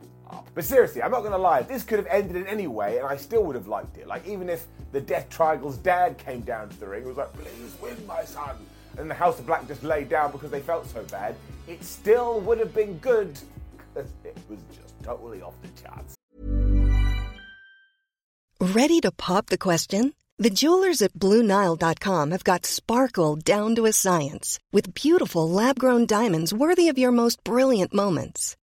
But 0.53 0.63
seriously, 0.63 1.01
I'm 1.01 1.11
not 1.11 1.21
going 1.21 1.31
to 1.31 1.37
lie, 1.37 1.61
this 1.61 1.83
could 1.83 1.99
have 1.99 2.07
ended 2.07 2.35
in 2.35 2.47
any 2.47 2.67
way, 2.67 2.97
and 2.97 3.07
I 3.07 3.17
still 3.17 3.43
would 3.43 3.55
have 3.55 3.67
liked 3.67 3.97
it. 3.97 4.07
Like, 4.07 4.27
even 4.27 4.49
if 4.49 4.65
the 4.91 5.01
Death 5.01 5.29
Triangle's 5.29 5.77
dad 5.77 6.17
came 6.17 6.41
down 6.41 6.69
to 6.69 6.79
the 6.79 6.87
ring 6.87 6.99
and 7.01 7.09
was 7.09 7.17
like, 7.17 7.33
please 7.33 7.75
win, 7.81 8.05
my 8.05 8.23
son, 8.23 8.55
and 8.97 9.09
the 9.09 9.15
House 9.15 9.39
of 9.39 9.45
Black 9.45 9.67
just 9.67 9.83
laid 9.83 10.09
down 10.09 10.31
because 10.31 10.51
they 10.51 10.61
felt 10.61 10.87
so 10.87 11.03
bad, 11.05 11.35
it 11.67 11.83
still 11.83 12.39
would 12.41 12.59
have 12.59 12.73
been 12.73 12.97
good 12.99 13.37
because 13.77 14.09
it 14.23 14.37
was 14.49 14.59
just 14.73 14.93
totally 15.03 15.41
off 15.41 15.53
the 15.61 15.81
charts. 15.81 16.15
Ready 18.59 19.01
to 19.01 19.11
pop 19.11 19.47
the 19.47 19.57
question? 19.57 20.13
The 20.39 20.49
jewelers 20.49 21.01
at 21.01 21.13
BlueNile.com 21.13 22.31
have 22.31 22.43
got 22.43 22.65
sparkle 22.65 23.35
down 23.35 23.75
to 23.75 23.85
a 23.85 23.93
science 23.93 24.59
with 24.71 24.93
beautiful 24.93 25.49
lab 25.49 25.77
grown 25.77 26.05
diamonds 26.05 26.53
worthy 26.53 26.89
of 26.89 26.97
your 26.97 27.11
most 27.11 27.43
brilliant 27.43 27.93
moments. 27.93 28.55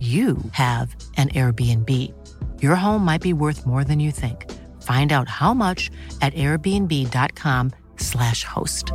you 0.00 0.38
have 0.52 0.94
an 1.16 1.30
Airbnb. 1.30 2.14
Your 2.62 2.76
home 2.76 3.04
might 3.04 3.20
be 3.20 3.32
worth 3.32 3.66
more 3.66 3.82
than 3.82 3.98
you 3.98 4.12
think. 4.12 4.48
Find 4.82 5.12
out 5.12 5.28
how 5.28 5.52
much 5.52 5.90
at 6.22 6.32
airbnb.com/slash 6.34 8.44
host. 8.44 8.92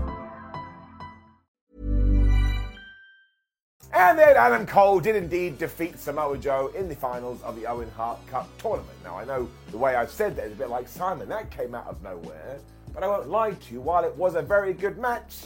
And 3.95 4.17
then 4.17 4.35
Adam 4.35 4.65
Cole 4.65 4.99
did 4.99 5.15
indeed 5.15 5.59
defeat 5.59 5.99
Samoa 5.99 6.37
Joe 6.37 6.71
in 6.75 6.89
the 6.89 6.95
finals 6.95 7.41
of 7.43 7.55
the 7.55 7.67
Owen 7.67 7.91
Hart 7.95 8.25
Cup 8.25 8.49
tournament. 8.57 8.97
Now, 9.03 9.17
I 9.17 9.25
know 9.25 9.47
the 9.69 9.77
way 9.77 9.95
I've 9.95 10.09
said 10.09 10.35
that 10.37 10.45
is 10.45 10.53
a 10.53 10.55
bit 10.55 10.69
like 10.69 10.87
Simon. 10.87 11.29
That 11.29 11.51
came 11.51 11.75
out 11.75 11.85
of 11.87 12.01
nowhere. 12.01 12.57
But 12.93 13.03
I 13.03 13.07
won't 13.07 13.29
lie 13.29 13.51
to 13.51 13.73
you, 13.73 13.81
while 13.81 14.03
it 14.03 14.15
was 14.15 14.35
a 14.35 14.41
very 14.41 14.73
good 14.73 14.97
match, 14.97 15.45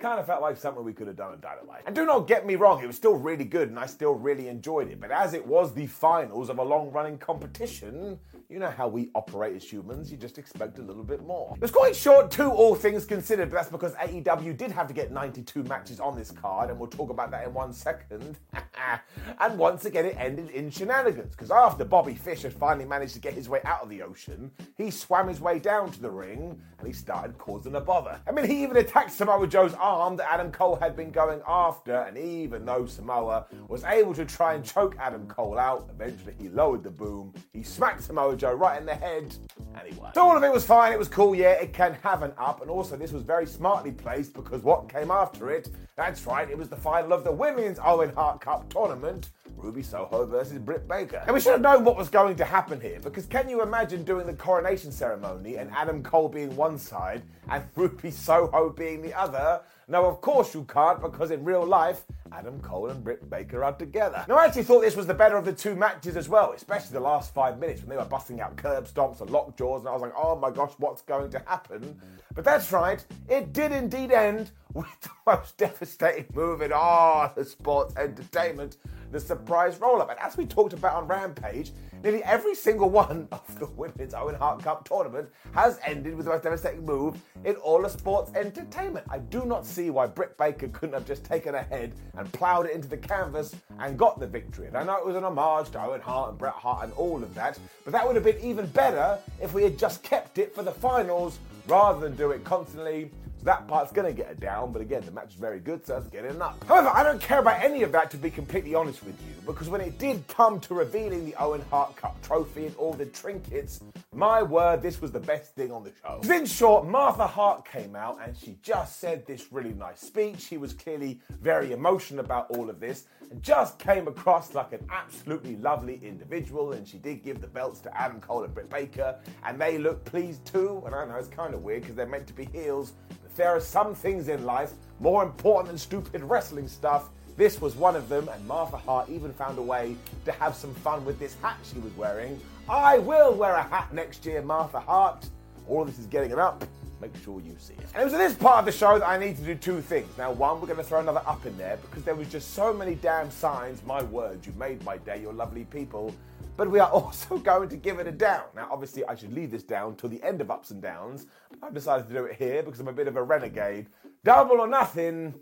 kind 0.00 0.18
of 0.18 0.26
felt 0.26 0.42
like 0.42 0.56
something 0.56 0.82
we 0.82 0.92
could 0.92 1.06
have 1.06 1.16
done 1.16 1.32
at 1.32 1.40
Dynamite. 1.40 1.82
And 1.86 1.94
do 1.94 2.06
not 2.06 2.26
get 2.26 2.46
me 2.46 2.56
wrong, 2.56 2.82
it 2.82 2.86
was 2.86 2.96
still 2.96 3.14
really 3.14 3.44
good 3.44 3.68
and 3.68 3.78
I 3.78 3.86
still 3.86 4.14
really 4.14 4.48
enjoyed 4.48 4.90
it. 4.90 5.00
But 5.00 5.10
as 5.10 5.34
it 5.34 5.46
was 5.46 5.74
the 5.74 5.86
finals 5.86 6.48
of 6.48 6.58
a 6.58 6.64
long 6.64 6.90
running 6.90 7.18
competition, 7.18 8.18
you 8.48 8.58
know 8.58 8.70
how 8.70 8.88
we 8.88 9.10
operate 9.14 9.54
as 9.54 9.62
humans, 9.64 10.10
you 10.10 10.16
just 10.16 10.36
expect 10.36 10.78
a 10.78 10.82
little 10.82 11.04
bit 11.04 11.24
more. 11.24 11.52
It 11.54 11.62
was 11.62 11.70
quite 11.70 11.94
short 11.94 12.32
too, 12.32 12.50
all 12.50 12.74
things 12.74 13.04
considered, 13.04 13.50
but 13.50 13.56
that's 13.56 13.70
because 13.70 13.94
AEW 13.94 14.56
did 14.56 14.72
have 14.72 14.88
to 14.88 14.94
get 14.94 15.12
92 15.12 15.62
matches 15.64 16.00
on 16.00 16.16
this 16.16 16.32
card, 16.32 16.68
and 16.68 16.78
we'll 16.78 16.88
talk 16.88 17.10
about 17.10 17.30
that 17.30 17.46
in 17.46 17.54
one 17.54 17.72
second. 17.72 18.38
and 19.40 19.58
once 19.58 19.84
again, 19.84 20.04
it 20.04 20.16
ended 20.18 20.50
in 20.50 20.68
shenanigans, 20.68 21.30
because 21.30 21.52
after 21.52 21.84
Bobby 21.84 22.14
Fish 22.14 22.42
had 22.42 22.52
finally 22.52 22.84
managed 22.84 23.14
to 23.14 23.20
get 23.20 23.34
his 23.34 23.48
way 23.48 23.60
out 23.64 23.82
of 23.82 23.88
the 23.88 24.02
ocean, 24.02 24.50
he 24.76 24.90
swam 24.90 25.28
his 25.28 25.40
way 25.40 25.60
down 25.60 25.92
to 25.92 26.02
the 26.02 26.10
ring 26.10 26.60
and 26.78 26.86
he 26.86 26.92
started 26.92 27.38
causing 27.38 27.76
a 27.76 27.80
bother. 27.80 28.18
I 28.26 28.32
mean, 28.32 28.46
he 28.46 28.64
even 28.64 28.78
attacked 28.78 29.12
Samoa 29.12 29.46
Joe's 29.46 29.74
arm 29.74 29.89
that 30.16 30.32
Adam 30.32 30.52
Cole 30.52 30.76
had 30.76 30.96
been 30.96 31.10
going 31.10 31.40
after, 31.46 32.02
and 32.02 32.16
even 32.16 32.64
though 32.64 32.86
Samoa 32.86 33.46
was 33.68 33.84
able 33.84 34.14
to 34.14 34.24
try 34.24 34.54
and 34.54 34.64
choke 34.64 34.96
Adam 34.98 35.26
Cole 35.26 35.58
out, 35.58 35.88
eventually 35.90 36.34
he 36.38 36.48
lowered 36.48 36.82
the 36.82 36.90
boom, 36.90 37.34
he 37.52 37.62
smacked 37.62 38.02
Samoa 38.02 38.36
Joe 38.36 38.52
right 38.52 38.78
in 38.78 38.86
the 38.86 38.94
head, 38.94 39.34
and 39.74 39.88
he 39.88 39.98
won. 39.98 40.14
So 40.14 40.22
all 40.22 40.36
of 40.36 40.42
it 40.42 40.52
was 40.52 40.64
fine, 40.64 40.92
it 40.92 40.98
was 40.98 41.08
cool, 41.08 41.34
yeah, 41.34 41.52
it 41.52 41.72
can 41.72 41.94
have 42.02 42.22
an 42.22 42.32
up, 42.38 42.62
and 42.62 42.70
also 42.70 42.96
this 42.96 43.12
was 43.12 43.22
very 43.22 43.46
smartly 43.46 43.92
placed 43.92 44.32
because 44.32 44.62
what 44.62 44.88
came 44.88 45.10
after 45.10 45.50
it, 45.50 45.68
that's 45.96 46.24
right, 46.26 46.48
it 46.48 46.56
was 46.56 46.68
the 46.68 46.76
final 46.76 47.12
of 47.12 47.24
the 47.24 47.32
Women's 47.32 47.78
Owen 47.82 48.12
Hart 48.14 48.40
Cup 48.40 48.72
tournament, 48.72 49.30
Ruby 49.56 49.82
Soho 49.82 50.24
versus 50.26 50.58
Britt 50.58 50.88
Baker. 50.88 51.22
And 51.26 51.34
we 51.34 51.40
should 51.40 51.52
have 51.52 51.60
known 51.60 51.84
what 51.84 51.96
was 51.96 52.08
going 52.08 52.36
to 52.36 52.44
happen 52.44 52.80
here, 52.80 52.98
because 53.00 53.26
can 53.26 53.48
you 53.48 53.62
imagine 53.62 54.04
doing 54.04 54.26
the 54.26 54.34
coronation 54.34 54.90
ceremony 54.92 55.56
and 55.56 55.70
Adam 55.72 56.02
Cole 56.02 56.28
being 56.28 56.54
one 56.56 56.78
side 56.78 57.22
and 57.48 57.64
Ruby 57.76 58.10
Soho 58.10 58.70
being 58.70 59.02
the 59.02 59.14
other? 59.14 59.60
No, 59.90 60.06
of 60.06 60.20
course 60.20 60.54
you 60.54 60.62
can't, 60.64 61.02
because 61.02 61.32
in 61.32 61.44
real 61.44 61.66
life, 61.66 62.04
Adam 62.30 62.60
Cole 62.60 62.90
and 62.90 63.02
Britt 63.02 63.28
Baker 63.28 63.64
are 63.64 63.72
together. 63.72 64.24
Now, 64.28 64.36
I 64.36 64.44
actually 64.44 64.62
thought 64.62 64.82
this 64.82 64.94
was 64.94 65.08
the 65.08 65.14
better 65.14 65.36
of 65.36 65.44
the 65.44 65.52
two 65.52 65.74
matches 65.74 66.16
as 66.16 66.28
well, 66.28 66.52
especially 66.52 66.92
the 66.92 67.00
last 67.00 67.34
five 67.34 67.58
minutes 67.58 67.80
when 67.80 67.90
they 67.90 67.96
were 67.96 68.04
busting 68.04 68.40
out 68.40 68.56
curb 68.56 68.86
stomps 68.86 69.20
and 69.20 69.30
lockjaws, 69.30 69.80
and 69.80 69.88
I 69.88 69.92
was 69.92 70.02
like, 70.02 70.12
oh 70.16 70.36
my 70.36 70.52
gosh, 70.52 70.70
what's 70.78 71.02
going 71.02 71.28
to 71.32 71.40
happen? 71.40 72.00
But 72.36 72.44
that's 72.44 72.70
right, 72.70 73.04
it 73.28 73.52
did 73.52 73.72
indeed 73.72 74.12
end 74.12 74.52
with 74.74 75.00
the 75.00 75.10
most 75.26 75.56
devastating 75.56 76.26
move 76.34 76.62
in 76.62 76.72
all 76.72 77.32
the 77.34 77.44
sports 77.44 77.94
entertainment 77.96 78.76
the 79.12 79.20
surprise 79.20 79.78
roll 79.78 80.00
up. 80.00 80.10
And 80.10 80.18
as 80.20 80.36
we 80.36 80.46
talked 80.46 80.72
about 80.72 80.94
on 80.94 81.06
Rampage, 81.06 81.72
nearly 82.02 82.22
every 82.22 82.54
single 82.54 82.88
one 82.88 83.28
of 83.32 83.58
the 83.58 83.66
Women's 83.66 84.14
Owen 84.14 84.34
Hart 84.34 84.62
Cup 84.62 84.88
tournament 84.88 85.28
has 85.52 85.78
ended 85.84 86.14
with 86.14 86.26
the 86.26 86.32
most 86.32 86.44
devastating 86.44 86.84
move 86.84 87.20
in 87.44 87.56
all 87.56 87.84
of 87.84 87.90
sports 87.90 88.32
entertainment. 88.34 89.06
I 89.10 89.18
do 89.18 89.44
not 89.44 89.66
see 89.66 89.90
why 89.90 90.06
Britt 90.06 90.36
Baker 90.38 90.68
couldn't 90.68 90.94
have 90.94 91.06
just 91.06 91.24
taken 91.24 91.54
a 91.54 91.62
head 91.62 91.92
and 92.16 92.32
ploughed 92.32 92.66
it 92.66 92.72
into 92.72 92.88
the 92.88 92.96
canvas 92.96 93.54
and 93.78 93.98
got 93.98 94.20
the 94.20 94.26
victory. 94.26 94.68
And 94.68 94.76
I 94.76 94.84
know 94.84 94.96
it 94.96 95.06
was 95.06 95.16
an 95.16 95.24
homage 95.24 95.70
to 95.70 95.82
Owen 95.82 96.00
Hart 96.00 96.30
and 96.30 96.38
Bret 96.38 96.54
Hart 96.54 96.84
and 96.84 96.92
all 96.94 97.22
of 97.22 97.34
that, 97.34 97.58
but 97.84 97.92
that 97.92 98.06
would 98.06 98.16
have 98.16 98.24
been 98.24 98.40
even 98.40 98.66
better 98.66 99.18
if 99.42 99.52
we 99.52 99.62
had 99.62 99.78
just 99.78 100.02
kept 100.02 100.38
it 100.38 100.54
for 100.54 100.62
the 100.62 100.72
finals 100.72 101.38
rather 101.66 102.00
than 102.00 102.16
do 102.16 102.30
it 102.30 102.44
constantly 102.44 103.10
so 103.40 103.44
that 103.46 103.66
part's 103.66 103.90
going 103.90 104.06
to 104.06 104.12
get 104.12 104.30
a 104.30 104.34
down, 104.34 104.70
but 104.70 104.82
again, 104.82 105.02
the 105.06 105.12
match 105.12 105.30
is 105.30 105.34
very 105.34 105.60
good, 105.60 105.86
so 105.86 105.94
let's 105.94 106.08
get 106.08 106.26
it 106.26 106.42
up. 106.42 106.62
However, 106.68 106.90
I 106.92 107.02
don't 107.02 107.22
care 107.22 107.38
about 107.38 107.62
any 107.64 107.82
of 107.82 107.90
that, 107.92 108.10
to 108.10 108.18
be 108.18 108.30
completely 108.30 108.74
honest 108.74 109.02
with 109.02 109.16
you, 109.26 109.34
because 109.52 109.68
when 109.68 109.80
it 109.80 109.98
did 109.98 110.26
come 110.28 110.60
to 110.60 110.74
revealing 110.74 111.24
the 111.24 111.34
Owen 111.36 111.62
Hart 111.70 111.96
Cup 111.96 112.20
trophy 112.22 112.66
and 112.66 112.76
all 112.76 112.92
the 112.92 113.06
trinkets, 113.06 113.80
my 114.12 114.42
word, 114.42 114.82
this 114.82 115.00
was 115.00 115.12
the 115.12 115.20
best 115.20 115.54
thing 115.54 115.70
on 115.72 115.84
the 115.84 115.92
show. 116.02 116.20
In 116.32 116.46
short, 116.46 116.86
Martha 116.86 117.26
Hart 117.26 117.64
came 117.64 117.94
out 117.94 118.18
and 118.24 118.36
she 118.36 118.58
just 118.62 119.00
said 119.00 119.26
this 119.26 119.52
really 119.52 119.72
nice 119.72 120.00
speech. 120.00 120.40
She 120.40 120.56
was 120.56 120.72
clearly 120.72 121.20
very 121.40 121.72
emotional 121.72 122.24
about 122.24 122.50
all 122.50 122.68
of 122.68 122.80
this 122.80 123.04
and 123.30 123.42
just 123.42 123.78
came 123.78 124.08
across 124.08 124.54
like 124.54 124.72
an 124.72 124.86
absolutely 124.90 125.56
lovely 125.56 126.00
individual. 126.02 126.72
And 126.72 126.86
she 126.86 126.98
did 126.98 127.22
give 127.22 127.40
the 127.40 127.46
belts 127.46 127.80
to 127.80 128.00
Adam 128.00 128.20
Cole 128.20 128.44
and 128.44 128.52
Britt 128.52 128.68
Baker, 128.68 129.16
and 129.44 129.60
they 129.60 129.78
looked 129.78 130.04
pleased 130.04 130.44
too. 130.44 130.82
And 130.84 130.94
I 130.94 131.04
know 131.06 131.16
it's 131.16 131.28
kind 131.28 131.54
of 131.54 131.62
weird 131.62 131.82
because 131.82 131.96
they're 131.96 132.06
meant 132.06 132.26
to 132.26 132.32
be 132.32 132.46
heels, 132.46 132.92
But 133.08 133.34
there 133.36 133.54
are 133.54 133.60
some 133.60 133.94
things 133.94 134.28
in 134.28 134.44
life 134.44 134.72
more 134.98 135.22
important 135.22 135.68
than 135.68 135.78
stupid 135.78 136.22
wrestling 136.22 136.68
stuff. 136.68 137.10
This 137.40 137.58
was 137.58 137.74
one 137.74 137.96
of 137.96 138.10
them, 138.10 138.28
and 138.28 138.46
Martha 138.46 138.76
Hart 138.76 139.08
even 139.08 139.32
found 139.32 139.56
a 139.56 139.62
way 139.62 139.96
to 140.26 140.32
have 140.32 140.54
some 140.54 140.74
fun 140.74 141.06
with 141.06 141.18
this 141.18 141.36
hat 141.40 141.56
she 141.62 141.78
was 141.78 141.90
wearing. 141.96 142.38
I 142.68 142.98
will 142.98 143.32
wear 143.32 143.54
a 143.54 143.62
hat 143.62 143.94
next 143.94 144.26
year, 144.26 144.42
Martha 144.42 144.78
Hart. 144.78 145.26
All 145.66 145.86
this 145.86 145.98
is 145.98 146.04
getting 146.04 146.32
it 146.32 146.38
up. 146.38 146.62
Make 147.00 147.16
sure 147.24 147.40
you 147.40 147.56
see 147.58 147.72
it. 147.72 147.86
And 147.94 148.02
it 148.02 148.04
was 148.04 148.12
in 148.12 148.18
this 148.18 148.34
part 148.34 148.58
of 148.58 148.64
the 148.66 148.72
show 148.72 148.98
that 148.98 149.08
I 149.08 149.16
need 149.16 149.38
to 149.38 149.42
do 149.42 149.54
two 149.54 149.80
things. 149.80 150.06
Now, 150.18 150.32
one, 150.32 150.60
we're 150.60 150.66
going 150.66 150.80
to 150.80 150.84
throw 150.84 151.00
another 151.00 151.22
up 151.26 151.46
in 151.46 151.56
there 151.56 151.78
because 151.78 152.04
there 152.04 152.14
was 152.14 152.28
just 152.28 152.52
so 152.52 152.74
many 152.74 152.94
damn 152.94 153.30
signs. 153.30 153.82
My 153.86 154.02
word, 154.02 154.44
you 154.44 154.52
made 154.58 154.84
my 154.84 154.98
day, 154.98 155.22
you're 155.22 155.32
lovely 155.32 155.64
people 155.64 156.14
but 156.56 156.70
we 156.70 156.78
are 156.78 156.90
also 156.92 157.38
going 157.38 157.70
to 157.70 157.76
give 157.76 158.00
it 158.00 158.06
a 158.06 158.12
down. 158.12 158.42
Now, 158.54 158.68
obviously, 158.70 159.02
I 159.06 159.14
should 159.14 159.32
leave 159.32 159.50
this 159.50 159.62
down 159.62 159.96
till 159.96 160.10
the 160.10 160.22
end 160.22 160.42
of 160.42 160.50
ups 160.50 160.72
and 160.72 160.82
downs. 160.82 161.24
I've 161.62 161.72
decided 161.72 162.06
to 162.08 162.12
do 162.12 162.24
it 162.26 162.36
here 162.36 162.62
because 162.62 162.80
I'm 162.80 162.88
a 162.88 162.92
bit 162.92 163.08
of 163.08 163.16
a 163.16 163.22
renegade. 163.22 163.86
Double 164.24 164.60
or 164.60 164.68
nothing 164.68 165.34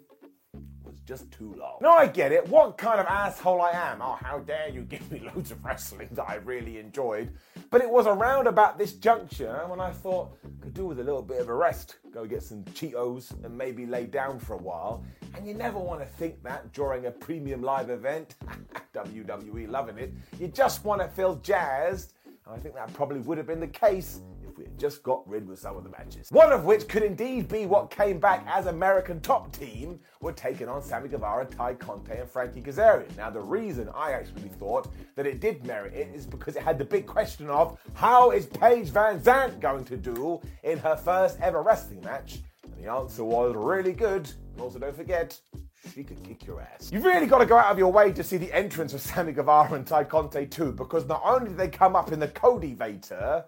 just 1.09 1.31
too 1.31 1.55
long. 1.59 1.79
No, 1.81 1.93
I 1.93 2.07
get 2.07 2.33
it. 2.33 2.47
What 2.49 2.77
kind 2.77 3.01
of 3.01 3.07
asshole 3.07 3.63
I 3.63 3.71
am? 3.71 4.03
Oh, 4.03 4.19
how 4.21 4.41
dare 4.41 4.69
you 4.69 4.83
give 4.83 5.11
me 5.11 5.21
loads 5.35 5.51
of 5.51 5.65
wrestling 5.65 6.11
that 6.13 6.29
I 6.29 6.35
really 6.35 6.77
enjoyed. 6.77 7.33
But 7.71 7.81
it 7.81 7.89
was 7.89 8.07
around 8.07 8.47
about 8.47 8.77
this 8.77 8.93
juncture 8.93 9.65
when 9.69 9.81
I 9.81 9.91
thought 9.91 10.37
I 10.45 10.63
could 10.63 10.75
do 10.75 10.85
with 10.85 11.01
a 11.01 11.03
little 11.03 11.23
bit 11.23 11.41
of 11.41 11.49
a 11.49 11.55
rest. 11.55 11.97
Go 12.13 12.27
get 12.27 12.43
some 12.43 12.63
Cheetos 12.65 13.33
and 13.43 13.57
maybe 13.57 13.87
lay 13.87 14.05
down 14.05 14.39
for 14.39 14.53
a 14.53 14.59
while. 14.59 15.03
And 15.35 15.47
you 15.47 15.55
never 15.55 15.79
want 15.79 16.01
to 16.01 16.07
think 16.07 16.43
that 16.43 16.75
during 16.75 17.07
a 17.07 17.11
premium 17.11 17.63
live 17.63 17.89
event. 17.89 18.35
WWE 18.95 19.67
loving 19.67 19.97
it. 19.97 20.13
You 20.39 20.49
just 20.49 20.85
want 20.85 21.01
to 21.01 21.09
feel 21.09 21.37
jazzed. 21.37 22.13
And 22.45 22.55
I 22.55 22.59
think 22.59 22.75
that 22.75 22.93
probably 22.93 23.21
would 23.21 23.39
have 23.39 23.47
been 23.47 23.61
the 23.61 23.67
case 23.67 24.21
we 24.59 24.65
had 24.65 24.79
just 24.79 25.03
got 25.03 25.27
rid 25.29 25.49
of 25.49 25.59
some 25.59 25.77
of 25.77 25.85
the 25.85 25.91
matches. 25.91 26.29
One 26.31 26.53
of 26.53 26.65
which 26.65 26.89
could 26.89 27.05
indeed 27.05 27.49
be 27.49 27.65
what 27.65 27.91
came 27.91 28.19
back 28.19 28.45
as 28.49 28.67
American 28.67 29.21
top 29.21 29.53
team 29.53 30.01
were 30.21 30.33
taking 30.33 30.69
on 30.69 30.83
Sammy 30.83 31.09
Guevara, 31.09 31.47
Tay 31.47 31.75
Conti, 31.75 32.13
and 32.13 32.29
Frankie 32.29 32.61
Kazarian. 32.61 33.17
Now, 33.17 33.31
the 33.31 33.41
reason 33.41 33.89
I 33.95 34.13
actually 34.13 34.49
thought 34.59 34.89
that 35.15 35.27
it 35.27 35.41
did 35.41 35.65
merit 35.65 35.95
it 35.95 36.09
is 36.13 36.27
because 36.27 36.57
it 36.57 36.63
had 36.63 36.79
the 36.79 36.85
big 36.85 37.07
question 37.07 37.49
of 37.49 37.81
how 37.95 38.33
is 38.33 38.47
Paige 38.47 38.91
VanZant 38.91 39.61
going 39.61 39.85
to 39.85 39.97
do 39.97 40.41
in 40.65 40.79
her 40.79 40.97
first 40.97 41.39
ever 41.41 41.63
wrestling 41.63 42.01
match? 42.01 42.41
And 42.65 42.75
the 42.85 42.91
answer 42.91 43.25
was 43.25 43.55
really 43.55 43.93
good. 43.93 44.29
Also, 44.59 44.81
don't 44.81 44.97
forget, 44.97 45.39
she 45.95 46.03
could 46.03 46.23
kick 46.25 46.47
your 46.47 46.61
ass. 46.61 46.91
You've 46.93 47.05
really 47.05 47.27
got 47.27 47.39
to 47.39 47.47
go 47.47 47.57
out 47.57 47.71
of 47.71 47.79
your 47.79 47.93
way 47.93 48.13
to 48.13 48.25
see 48.25 48.37
the 48.37 48.53
entrance 48.53 48.93
of 48.93 49.01
Sammy 49.03 49.33
Guevara 49.33 49.75
and 49.75 49.87
Tay 49.87 50.05
Conti 50.05 50.47
too, 50.47 50.73
because 50.73 51.07
not 51.07 51.23
only 51.25 51.49
did 51.49 51.57
they 51.57 51.69
come 51.69 51.95
up 51.95 52.11
in 52.11 52.19
the 52.19 52.29
Cody 52.29 52.75
Vader, 52.75 53.45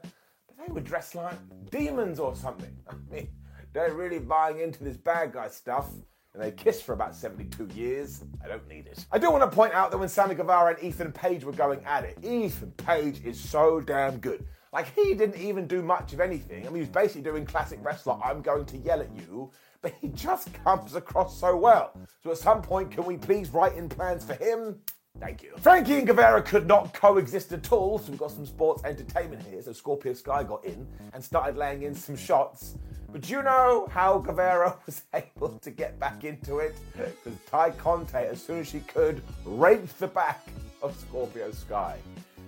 they 0.66 0.72
were 0.72 0.80
dressed 0.80 1.14
like 1.14 1.36
demons 1.70 2.18
or 2.18 2.34
something. 2.34 2.76
I 2.88 2.94
mean, 3.12 3.28
they're 3.72 3.94
really 3.94 4.18
buying 4.18 4.60
into 4.60 4.84
this 4.84 4.96
bad 4.96 5.32
guy 5.32 5.48
stuff. 5.48 5.88
And 6.32 6.40
they 6.40 6.52
kissed 6.52 6.84
for 6.84 6.92
about 6.92 7.16
72 7.16 7.70
years. 7.74 8.22
I 8.44 8.46
don't 8.46 8.66
need 8.68 8.86
it. 8.86 9.04
I 9.10 9.18
do 9.18 9.32
want 9.32 9.42
to 9.42 9.54
point 9.54 9.74
out 9.74 9.90
that 9.90 9.98
when 9.98 10.08
Sammy 10.08 10.36
Guevara 10.36 10.74
and 10.74 10.84
Ethan 10.84 11.10
Page 11.10 11.42
were 11.42 11.52
going 11.52 11.84
at 11.84 12.04
it, 12.04 12.18
Ethan 12.22 12.70
Page 12.72 13.24
is 13.24 13.40
so 13.40 13.80
damn 13.80 14.18
good. 14.18 14.46
Like, 14.72 14.94
he 14.94 15.14
didn't 15.14 15.40
even 15.40 15.66
do 15.66 15.82
much 15.82 16.12
of 16.12 16.20
anything. 16.20 16.60
I 16.62 16.66
mean, 16.66 16.76
he 16.76 16.80
was 16.82 16.88
basically 16.88 17.22
doing 17.22 17.44
classic 17.44 17.80
wrestler, 17.82 18.16
I'm 18.22 18.42
going 18.42 18.64
to 18.66 18.78
yell 18.78 19.00
at 19.00 19.10
you, 19.16 19.50
but 19.82 19.92
he 20.00 20.06
just 20.08 20.52
comes 20.62 20.94
across 20.94 21.36
so 21.40 21.56
well. 21.56 21.98
So 22.22 22.30
at 22.30 22.38
some 22.38 22.62
point, 22.62 22.92
can 22.92 23.04
we 23.04 23.16
please 23.16 23.50
write 23.50 23.74
in 23.74 23.88
plans 23.88 24.24
for 24.24 24.34
him? 24.34 24.78
Thank 25.18 25.42
you. 25.42 25.52
Frankie 25.58 25.96
and 25.96 26.06
Guevara 26.06 26.42
could 26.42 26.66
not 26.66 26.94
coexist 26.94 27.52
at 27.52 27.70
all, 27.72 27.98
so 27.98 28.10
we've 28.10 28.18
got 28.18 28.30
some 28.30 28.46
sports 28.46 28.84
entertainment 28.84 29.42
here. 29.42 29.60
So 29.60 29.72
Scorpio 29.72 30.14
Sky 30.14 30.42
got 30.44 30.64
in 30.64 30.86
and 31.12 31.22
started 31.22 31.56
laying 31.56 31.82
in 31.82 31.94
some 31.94 32.16
shots. 32.16 32.76
But 33.12 33.22
do 33.22 33.32
you 33.32 33.42
know 33.42 33.88
how 33.90 34.18
Guevara 34.18 34.76
was 34.86 35.02
able 35.12 35.58
to 35.58 35.70
get 35.70 35.98
back 35.98 36.24
into 36.24 36.58
it? 36.58 36.74
Because 36.96 37.38
Tay 37.50 37.76
Conti, 37.76 38.16
as 38.16 38.42
soon 38.42 38.60
as 38.60 38.68
she 38.68 38.80
could, 38.80 39.20
raped 39.44 39.98
the 39.98 40.06
back 40.06 40.46
of 40.82 40.98
Scorpio 40.98 41.50
Sky. 41.50 41.98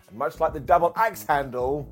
And 0.08 0.18
much 0.18 0.40
like 0.40 0.54
the 0.54 0.60
double 0.60 0.92
axe 0.96 1.24
handle, 1.24 1.88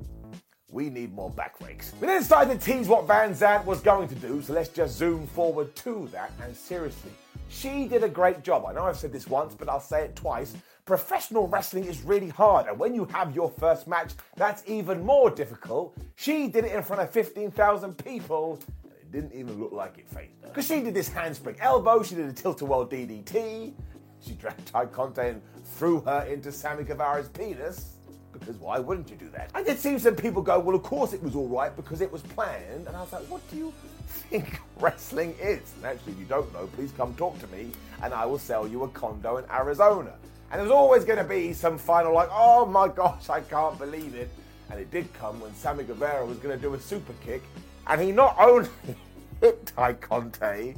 we 0.71 0.89
need 0.89 1.13
more 1.13 1.29
back 1.29 1.59
rakes. 1.61 1.91
We 1.99 2.07
then 2.07 2.23
started 2.23 2.59
to 2.59 2.65
tease 2.65 2.87
what 2.87 3.07
VanZant 3.07 3.65
was 3.65 3.81
going 3.81 4.07
to 4.07 4.15
do, 4.15 4.41
so 4.41 4.53
let's 4.53 4.69
just 4.69 4.97
zoom 4.97 5.27
forward 5.27 5.75
to 5.75 6.07
that. 6.11 6.31
And 6.41 6.55
seriously, 6.55 7.11
she 7.51 7.87
did 7.87 8.03
a 8.03 8.09
great 8.09 8.43
job. 8.43 8.65
I 8.65 8.73
know 8.73 8.85
I've 8.85 8.97
said 8.97 9.11
this 9.11 9.27
once, 9.27 9.53
but 9.53 9.69
I'll 9.69 9.79
say 9.79 10.05
it 10.05 10.15
twice. 10.15 10.55
Professional 10.85 11.47
wrestling 11.47 11.85
is 11.85 12.01
really 12.01 12.29
hard, 12.29 12.67
and 12.67 12.79
when 12.79 12.95
you 12.95 13.05
have 13.05 13.35
your 13.35 13.49
first 13.49 13.87
match, 13.87 14.13
that's 14.35 14.63
even 14.65 15.05
more 15.05 15.29
difficult. 15.29 15.95
She 16.15 16.47
did 16.47 16.65
it 16.65 16.71
in 16.71 16.81
front 16.81 17.01
of 17.01 17.11
15,000 17.11 17.93
people, 17.97 18.59
and 18.83 18.93
it 18.93 19.11
didn't 19.11 19.33
even 19.33 19.59
look 19.59 19.71
like 19.71 19.97
it 19.97 20.07
phased 20.07 20.41
her. 20.41 20.47
Because 20.47 20.65
she 20.65 20.81
did 20.81 20.93
this 20.93 21.09
handspring 21.09 21.57
elbow, 21.59 22.01
she 22.01 22.15
did 22.15 22.25
a 22.25 22.33
tilt-a-whirl 22.33 22.87
DDT, 22.87 23.73
she 24.21 24.33
dragged 24.33 24.65
Tay 24.71 24.85
Conti 24.91 25.21
and 25.21 25.41
threw 25.63 26.01
her 26.01 26.23
into 26.23 26.51
Sammy 26.51 26.83
Guevara's 26.83 27.29
penis 27.29 27.97
because 28.31 28.55
why 28.57 28.79
wouldn't 28.79 29.09
you 29.09 29.15
do 29.15 29.29
that? 29.29 29.51
I 29.53 29.63
did 29.63 29.77
see 29.77 29.97
some 29.99 30.15
people 30.15 30.41
go, 30.41 30.59
well, 30.59 30.75
of 30.75 30.83
course 30.83 31.13
it 31.13 31.21
was 31.21 31.35
all 31.35 31.47
right 31.47 31.75
because 31.75 32.01
it 32.01 32.11
was 32.11 32.21
planned. 32.21 32.87
And 32.87 32.95
I 32.95 33.01
was 33.01 33.11
like, 33.11 33.23
what 33.23 33.41
do 33.51 33.57
you 33.57 33.73
think 34.11 34.59
wrestling 34.79 35.35
is? 35.41 35.61
And 35.77 35.85
actually, 35.85 36.13
if 36.13 36.19
you 36.19 36.25
don't 36.25 36.51
know, 36.53 36.67
please 36.67 36.91
come 36.97 37.13
talk 37.15 37.39
to 37.39 37.47
me 37.47 37.71
and 38.03 38.13
I 38.13 38.25
will 38.25 38.39
sell 38.39 38.67
you 38.67 38.83
a 38.83 38.87
condo 38.89 39.37
in 39.37 39.45
Arizona. 39.51 40.13
And 40.51 40.59
there's 40.59 40.71
always 40.71 41.05
going 41.05 41.17
to 41.17 41.23
be 41.23 41.53
some 41.53 41.77
final, 41.77 42.13
like, 42.13 42.29
oh 42.31 42.65
my 42.65 42.89
gosh, 42.89 43.29
I 43.29 43.41
can't 43.41 43.77
believe 43.77 44.15
it. 44.15 44.29
And 44.69 44.79
it 44.79 44.91
did 44.91 45.13
come 45.13 45.39
when 45.39 45.53
Sammy 45.55 45.83
Guevara 45.83 46.25
was 46.25 46.37
going 46.37 46.55
to 46.55 46.61
do 46.61 46.73
a 46.73 46.79
super 46.79 47.13
kick. 47.25 47.41
And 47.87 48.01
he 48.01 48.11
not 48.11 48.35
only 48.39 48.69
hit 49.41 49.71
Tay 49.75 49.93
Conti, 49.93 50.75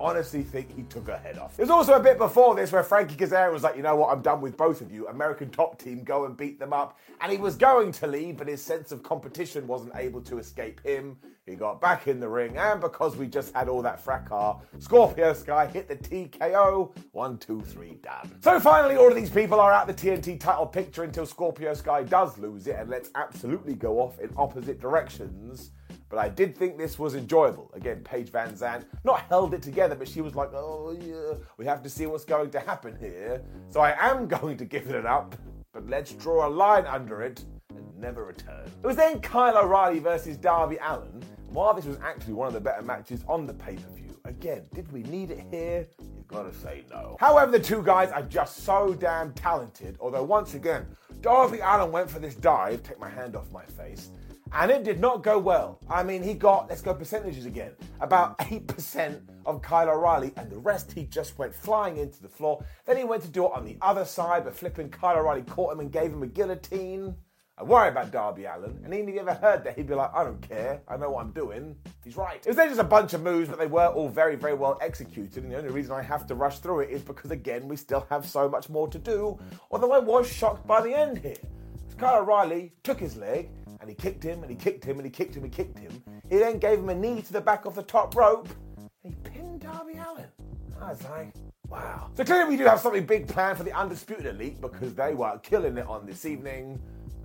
honestly 0.00 0.42
think 0.42 0.74
he 0.74 0.82
took 0.84 1.06
her 1.06 1.18
head 1.18 1.38
off. 1.38 1.56
There's 1.56 1.70
also 1.70 1.94
a 1.94 2.00
bit 2.00 2.18
before 2.18 2.54
this 2.54 2.72
where 2.72 2.82
Frankie 2.82 3.16
Kazarian 3.16 3.52
was 3.52 3.62
like, 3.62 3.76
you 3.76 3.82
know 3.82 3.96
what, 3.96 4.10
I'm 4.10 4.22
done 4.22 4.40
with 4.40 4.56
both 4.56 4.80
of 4.80 4.92
you. 4.92 5.08
American 5.08 5.50
top 5.50 5.78
team, 5.78 6.04
go 6.04 6.24
and 6.24 6.36
beat 6.36 6.58
them 6.58 6.72
up. 6.72 6.98
And 7.20 7.32
he 7.32 7.38
was 7.38 7.56
going 7.56 7.92
to 7.92 8.06
leave, 8.06 8.36
but 8.36 8.48
his 8.48 8.62
sense 8.62 8.92
of 8.92 9.02
competition 9.02 9.66
wasn't 9.66 9.92
able 9.96 10.20
to 10.22 10.38
escape 10.38 10.80
him. 10.84 11.16
He 11.46 11.54
got 11.54 11.80
back 11.80 12.08
in 12.08 12.20
the 12.20 12.28
ring, 12.28 12.58
and 12.58 12.78
because 12.78 13.16
we 13.16 13.26
just 13.26 13.54
had 13.54 13.68
all 13.68 13.80
that 13.80 13.98
fracas, 13.98 14.56
Scorpio 14.80 15.32
Sky 15.32 15.66
hit 15.66 15.88
the 15.88 15.96
TKO. 15.96 16.94
One, 17.12 17.38
two, 17.38 17.62
three, 17.62 17.98
done. 18.02 18.36
So 18.42 18.60
finally, 18.60 18.96
all 18.96 19.08
of 19.08 19.14
these 19.14 19.30
people 19.30 19.58
are 19.58 19.72
out 19.72 19.86
the 19.86 19.94
TNT 19.94 20.38
title 20.38 20.66
picture 20.66 21.04
until 21.04 21.24
Scorpio 21.24 21.72
Sky 21.72 22.02
does 22.02 22.36
lose 22.36 22.66
it, 22.66 22.76
and 22.78 22.90
let's 22.90 23.10
absolutely 23.14 23.74
go 23.74 23.98
off 23.98 24.20
in 24.20 24.30
opposite 24.36 24.78
directions. 24.78 25.70
But 26.08 26.18
I 26.18 26.28
did 26.28 26.56
think 26.56 26.78
this 26.78 26.98
was 26.98 27.14
enjoyable. 27.14 27.70
Again, 27.74 28.00
Paige 28.02 28.30
VanZant 28.32 28.84
not 29.04 29.20
held 29.22 29.52
it 29.54 29.62
together, 29.62 29.94
but 29.94 30.08
she 30.08 30.20
was 30.20 30.34
like, 30.34 30.50
oh, 30.54 30.96
yeah, 31.00 31.38
we 31.58 31.66
have 31.66 31.82
to 31.82 31.90
see 31.90 32.06
what's 32.06 32.24
going 32.24 32.50
to 32.50 32.60
happen 32.60 32.96
here. 32.98 33.42
So 33.70 33.80
I 33.80 33.94
am 34.10 34.26
going 34.38 34.56
to 34.56 34.64
give 34.64 34.88
it 34.88 35.06
up, 35.06 35.36
but 35.72 35.88
let's 35.88 36.12
draw 36.12 36.46
a 36.46 36.50
line 36.50 36.86
under 36.86 37.22
it 37.22 37.44
and 37.70 37.98
never 37.98 38.24
return. 38.24 38.66
It 38.82 38.86
was 38.86 38.96
then 38.96 39.20
Kyle 39.20 39.58
O'Reilly 39.58 39.98
versus 39.98 40.36
Darby 40.36 40.78
Allin. 40.82 41.22
While 41.50 41.74
this 41.74 41.84
was 41.84 41.98
actually 42.02 42.34
one 42.34 42.48
of 42.48 42.54
the 42.54 42.60
better 42.60 42.82
matches 42.82 43.24
on 43.26 43.46
the 43.46 43.54
pay 43.54 43.76
per 43.76 43.88
view, 43.94 44.08
Again, 44.28 44.66
did 44.74 44.92
we 44.92 45.02
need 45.04 45.30
it 45.30 45.42
here? 45.50 45.86
You've 45.98 46.28
got 46.28 46.42
to 46.42 46.58
say 46.58 46.84
no. 46.90 47.16
However, 47.18 47.50
the 47.50 47.58
two 47.58 47.82
guys 47.82 48.10
are 48.10 48.22
just 48.22 48.58
so 48.58 48.92
damn 48.92 49.32
talented. 49.32 49.96
Although, 50.00 50.22
once 50.22 50.52
again, 50.52 50.86
Darby 51.22 51.60
Allin 51.60 51.90
went 51.90 52.10
for 52.10 52.18
this 52.18 52.34
dive, 52.34 52.82
take 52.82 53.00
my 53.00 53.08
hand 53.08 53.36
off 53.36 53.50
my 53.50 53.64
face, 53.64 54.10
and 54.52 54.70
it 54.70 54.84
did 54.84 55.00
not 55.00 55.22
go 55.22 55.38
well. 55.38 55.78
I 55.88 56.02
mean, 56.02 56.22
he 56.22 56.34
got, 56.34 56.68
let's 56.68 56.82
go 56.82 56.94
percentages 56.94 57.46
again, 57.46 57.72
about 58.00 58.38
8% 58.40 59.20
of 59.46 59.62
Kyle 59.62 59.88
O'Reilly, 59.88 60.32
and 60.36 60.50
the 60.50 60.58
rest 60.58 60.92
he 60.92 61.04
just 61.04 61.38
went 61.38 61.54
flying 61.54 61.96
into 61.96 62.22
the 62.22 62.28
floor. 62.28 62.64
Then 62.86 62.96
he 62.96 63.04
went 63.04 63.22
to 63.22 63.28
do 63.28 63.46
it 63.46 63.52
on 63.52 63.64
the 63.64 63.76
other 63.82 64.04
side, 64.04 64.44
but 64.44 64.56
flipping 64.56 64.90
Kyle 64.90 65.18
O'Reilly 65.18 65.42
caught 65.42 65.72
him 65.72 65.80
and 65.80 65.90
gave 65.90 66.12
him 66.12 66.22
a 66.22 66.26
guillotine. 66.26 67.14
I 67.60 67.64
worry 67.64 67.88
about 67.88 68.12
Darby 68.12 68.44
Allin, 68.44 68.82
and 68.84 68.94
even 68.94 69.08
if 69.08 69.14
he 69.14 69.20
ever 69.20 69.34
heard 69.34 69.64
that, 69.64 69.74
he'd 69.76 69.88
be 69.88 69.94
like, 69.94 70.14
I 70.14 70.22
don't 70.22 70.40
care, 70.40 70.80
I 70.86 70.96
know 70.96 71.10
what 71.10 71.22
I'm 71.22 71.32
doing. 71.32 71.74
He's 72.04 72.16
right. 72.16 72.40
It 72.46 72.46
was 72.46 72.56
just 72.56 72.78
a 72.78 72.84
bunch 72.84 73.14
of 73.14 73.22
moves, 73.22 73.48
but 73.48 73.58
they 73.58 73.66
were 73.66 73.88
all 73.88 74.08
very, 74.08 74.36
very 74.36 74.54
well 74.54 74.78
executed, 74.80 75.42
and 75.42 75.50
the 75.50 75.58
only 75.58 75.70
reason 75.70 75.92
I 75.92 76.02
have 76.02 76.24
to 76.28 76.36
rush 76.36 76.60
through 76.60 76.80
it 76.80 76.90
is 76.90 77.02
because, 77.02 77.32
again, 77.32 77.66
we 77.66 77.74
still 77.74 78.06
have 78.10 78.24
so 78.28 78.48
much 78.48 78.68
more 78.68 78.86
to 78.86 78.98
do, 78.98 79.40
although 79.72 79.90
I 79.90 79.98
was 79.98 80.30
shocked 80.32 80.68
by 80.68 80.80
the 80.80 80.94
end 80.94 81.18
here. 81.18 81.34
Kyle 81.98 82.22
O'Reilly 82.22 82.72
took 82.84 83.00
his 83.00 83.16
leg, 83.16 83.50
and 83.88 83.96
he 83.96 84.02
kicked 84.02 84.22
him, 84.22 84.42
and 84.42 84.50
he 84.50 84.56
kicked 84.56 84.84
him, 84.84 84.98
and 84.98 85.06
he 85.06 85.10
kicked 85.10 85.34
him, 85.34 85.44
and 85.44 85.54
he 85.54 85.56
kicked 85.64 85.78
him. 85.78 86.02
He 86.28 86.36
then 86.36 86.58
gave 86.58 86.78
him 86.78 86.90
a 86.90 86.94
knee 86.94 87.22
to 87.22 87.32
the 87.32 87.40
back 87.40 87.64
of 87.64 87.74
the 87.74 87.82
top 87.82 88.14
rope, 88.14 88.46
and 88.76 88.90
he 89.02 89.30
pinned 89.30 89.62
Darby 89.62 89.94
Allin. 89.94 90.26
I 90.78 90.90
was 90.90 91.02
like, 91.04 91.32
wow. 91.70 92.10
So 92.14 92.22
clearly 92.22 92.50
we 92.50 92.56
do 92.58 92.64
have 92.64 92.80
something 92.80 93.06
big 93.06 93.26
planned 93.26 93.56
for 93.56 93.64
the 93.64 93.72
Undisputed 93.72 94.26
Elite, 94.26 94.60
because 94.60 94.92
they 94.92 95.14
were 95.14 95.38
killing 95.42 95.78
it 95.78 95.86
on 95.86 96.04
this 96.04 96.26
evening 96.26 96.78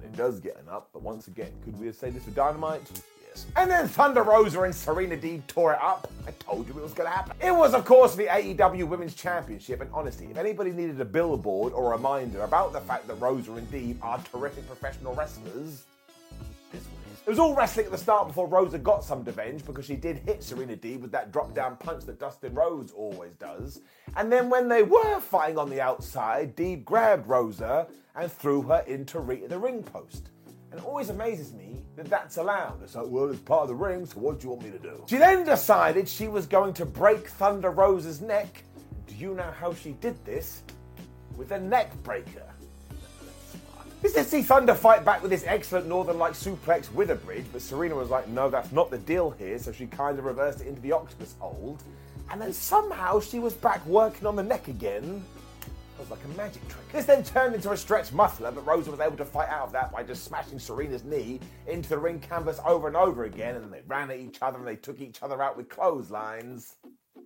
It 0.03 0.17
does 0.17 0.39
get 0.39 0.57
an 0.57 0.69
up, 0.69 0.89
but 0.93 1.01
once 1.01 1.27
again, 1.27 1.51
could 1.63 1.79
we 1.79 1.87
have 1.87 1.95
said 1.95 2.13
this 2.13 2.25
with 2.25 2.35
Dynamite? 2.35 2.81
Yes. 3.27 3.47
And 3.55 3.71
then 3.71 3.87
Thunder 3.87 4.21
Rosa 4.21 4.61
and 4.61 4.75
Serena 4.75 5.17
Deeb 5.17 5.47
tore 5.47 5.73
it 5.73 5.79
up. 5.81 6.11
I 6.27 6.31
told 6.31 6.67
you 6.67 6.77
it 6.77 6.83
was 6.83 6.93
going 6.93 7.09
to 7.09 7.15
happen. 7.15 7.35
It 7.41 7.51
was, 7.55 7.73
of 7.73 7.83
course, 7.83 8.13
the 8.15 8.25
AEW 8.25 8.87
Women's 8.87 9.15
Championship, 9.15 9.81
and 9.81 9.89
honestly, 9.93 10.27
if 10.29 10.37
anybody 10.37 10.71
needed 10.71 11.01
a 11.01 11.05
billboard 11.05 11.73
or 11.73 11.93
a 11.93 11.97
reminder 11.97 12.43
about 12.43 12.73
the 12.73 12.81
fact 12.81 13.07
that 13.07 13.15
Rosa 13.15 13.53
and 13.53 13.67
Deeb 13.71 13.97
are 14.03 14.21
terrific 14.31 14.67
professional 14.67 15.15
wrestlers, 15.15 15.85
it 17.25 17.29
was 17.29 17.39
all 17.39 17.55
wrestling 17.55 17.85
at 17.85 17.91
the 17.91 17.97
start 17.97 18.27
before 18.27 18.47
Rosa 18.47 18.77
got 18.77 19.03
some 19.03 19.23
revenge 19.23 19.65
because 19.65 19.85
she 19.85 19.95
did 19.95 20.17
hit 20.17 20.43
Serena 20.43 20.75
Deeb 20.75 20.99
with 20.99 21.11
that 21.13 21.31
drop 21.31 21.53
down 21.53 21.77
punch 21.77 22.03
that 22.05 22.19
Dustin 22.19 22.53
Rhodes 22.53 22.91
always 22.91 23.31
does. 23.35 23.79
And 24.17 24.29
then 24.29 24.49
when 24.49 24.67
they 24.67 24.83
were 24.83 25.21
fighting 25.21 25.57
on 25.57 25.69
the 25.69 25.79
outside, 25.79 26.57
Deeb 26.57 26.83
grabbed 26.83 27.27
Rosa 27.27 27.87
and 28.15 28.29
threw 28.29 28.61
her 28.63 28.83
into 28.87 29.19
re- 29.19 29.47
the 29.47 29.57
ring 29.57 29.83
post. 29.83 30.31
And 30.71 30.81
it 30.81 30.85
always 30.85 31.09
amazes 31.09 31.53
me 31.53 31.83
that 31.95 32.09
that's 32.09 32.35
allowed. 32.35 32.83
It's 32.83 32.95
like, 32.95 33.05
well, 33.07 33.29
it's 33.29 33.39
part 33.39 33.63
of 33.63 33.67
the 33.69 33.75
ring, 33.75 34.05
so 34.05 34.19
what 34.19 34.41
do 34.41 34.47
you 34.47 34.49
want 34.49 34.63
me 34.63 34.71
to 34.71 34.79
do? 34.79 35.05
She 35.07 35.17
then 35.17 35.45
decided 35.45 36.09
she 36.09 36.27
was 36.27 36.45
going 36.45 36.73
to 36.73 36.85
break 36.85 37.29
Thunder 37.29 37.71
Rosa's 37.71 38.19
neck. 38.19 38.63
Do 39.07 39.15
you 39.15 39.33
know 39.33 39.53
how 39.57 39.73
she 39.73 39.93
did 39.93 40.23
this? 40.25 40.63
With 41.37 41.51
a 41.51 41.59
neck 41.59 41.93
breaker. 42.03 42.52
This 44.03 44.17
is 44.17 44.27
see 44.27 44.41
Thunder 44.41 44.75
fight 44.75 45.05
back 45.05 45.21
with 45.21 45.31
this 45.31 45.45
excellent 45.47 45.87
Northern 45.87 46.17
Lights 46.17 46.45
suplex 46.45 46.91
with 46.91 47.09
a 47.09 47.15
bridge, 47.15 47.45
but 47.53 47.61
Serena 47.61 47.95
was 47.95 48.09
like, 48.09 48.27
no, 48.27 48.49
that's 48.49 48.73
not 48.73 48.91
the 48.91 48.97
deal 48.97 49.29
here, 49.31 49.57
so 49.57 49.71
she 49.71 49.85
kind 49.85 50.19
of 50.19 50.25
reversed 50.25 50.59
it 50.59 50.67
into 50.67 50.81
the 50.81 50.91
octopus 50.91 51.35
hold. 51.39 51.81
And 52.29 52.41
then 52.41 52.51
somehow 52.51 53.21
she 53.21 53.39
was 53.39 53.53
back 53.53 53.83
working 53.85 54.27
on 54.27 54.35
the 54.35 54.43
neck 54.43 54.67
again. 54.67 55.23
It 55.61 55.99
was 56.01 56.09
like 56.09 56.19
a 56.25 56.37
magic 56.37 56.67
trick. 56.67 56.91
This 56.91 57.05
then 57.05 57.23
turned 57.23 57.55
into 57.55 57.71
a 57.71 57.77
stretch 57.77 58.11
muffler, 58.11 58.51
but 58.51 58.67
Rosa 58.67 58.91
was 58.91 58.99
able 58.99 59.15
to 59.15 59.25
fight 59.25 59.47
out 59.47 59.67
of 59.67 59.71
that 59.71 59.93
by 59.93 60.03
just 60.03 60.25
smashing 60.25 60.59
Serena's 60.59 61.05
knee 61.05 61.39
into 61.67 61.87
the 61.87 61.97
ring 61.97 62.19
canvas 62.19 62.59
over 62.65 62.89
and 62.89 62.97
over 62.97 63.23
again, 63.23 63.55
and 63.55 63.63
then 63.63 63.71
they 63.71 63.83
ran 63.87 64.11
at 64.11 64.19
each 64.19 64.39
other 64.41 64.57
and 64.57 64.67
they 64.67 64.75
took 64.75 64.99
each 64.99 65.23
other 65.23 65.41
out 65.41 65.55
with 65.55 65.69
clotheslines. 65.69 66.75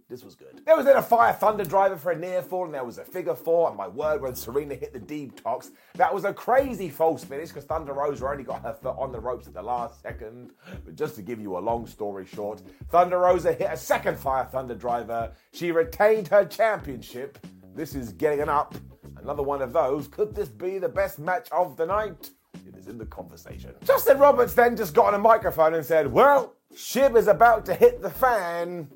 This 0.10 0.24
was 0.24 0.36
good. 0.36 0.62
There 0.65 0.78
was 0.78 0.86
then 0.86 0.96
a 0.96 1.02
Fire 1.02 1.34
Thunder 1.34 1.65
driver 1.65 1.98
for 1.98 2.12
a 2.12 2.17
near 2.17 2.41
fall, 2.41 2.63
and 2.63 2.74
there 2.74 2.86
was 2.86 2.98
a 2.98 3.04
figure 3.04 3.36
four. 3.36 3.67
And 3.67 3.78
my 3.78 3.89
word, 3.89 4.22
when 4.22 4.36
Serena 4.36 4.74
hit 4.76 4.93
the 4.93 5.00
deep 5.00 5.43
tox, 5.43 5.72
that 5.96 6.13
was 6.13 6.24
a 6.24 6.34
crazy 6.34 6.89
false 6.89 7.26
finish 7.26 7.50
because 7.50 7.65
Thunder 7.65 7.91
Rosa 7.91 8.26
only 8.26 8.46
got 8.46 8.62
her 8.62 8.72
foot 8.72 8.96
on 8.98 9.12
the 9.12 9.20
ropes 9.20 9.48
at 9.48 9.54
the 9.54 9.62
last 9.62 10.02
second. 10.02 10.52
But 10.86 10.96
just 10.96 11.15
to 11.15 11.22
give 11.22 11.41
you 11.41 11.58
a 11.58 11.60
long 11.60 11.86
story 11.88 12.26
short, 12.26 12.62
Thunder 12.89 13.20
Rosa 13.20 13.52
hit 13.52 13.70
a 13.70 13.76
second 13.76 14.17
Fire 14.17 14.46
Thunder 14.46 14.76
driver. 14.76 15.34
She 15.52 15.74
retained 15.74 16.30
her 16.30 16.46
championship. 16.46 17.46
This 17.76 17.93
is 17.93 18.13
getting 18.13 18.39
an 18.39 18.50
up. 18.50 18.76
Another 19.22 19.43
one 19.43 19.62
of 19.62 19.74
those. 19.74 20.08
Could 20.08 20.34
this 20.34 20.48
be 20.48 20.78
the 20.78 20.88
best 20.88 21.20
match 21.20 21.50
of 21.52 21.76
the 21.76 21.86
night? 21.86 22.30
It 22.65 22.78
is 22.78 22.88
in 22.88 22.98
the 22.98 23.06
conversation. 23.08 23.74
Justin 23.84 24.20
Roberts 24.20 24.54
then 24.54 24.78
just 24.78 24.93
got 24.93 25.08
on 25.08 25.15
a 25.15 25.20
microphone 25.20 25.74
and 25.74 25.86
said, 25.86 26.10
Well, 26.10 26.54
Shib 26.74 27.17
is 27.17 27.28
about 27.28 27.65
to 27.65 27.76
hit 27.76 28.02
the 28.02 28.10
fan 28.10 28.88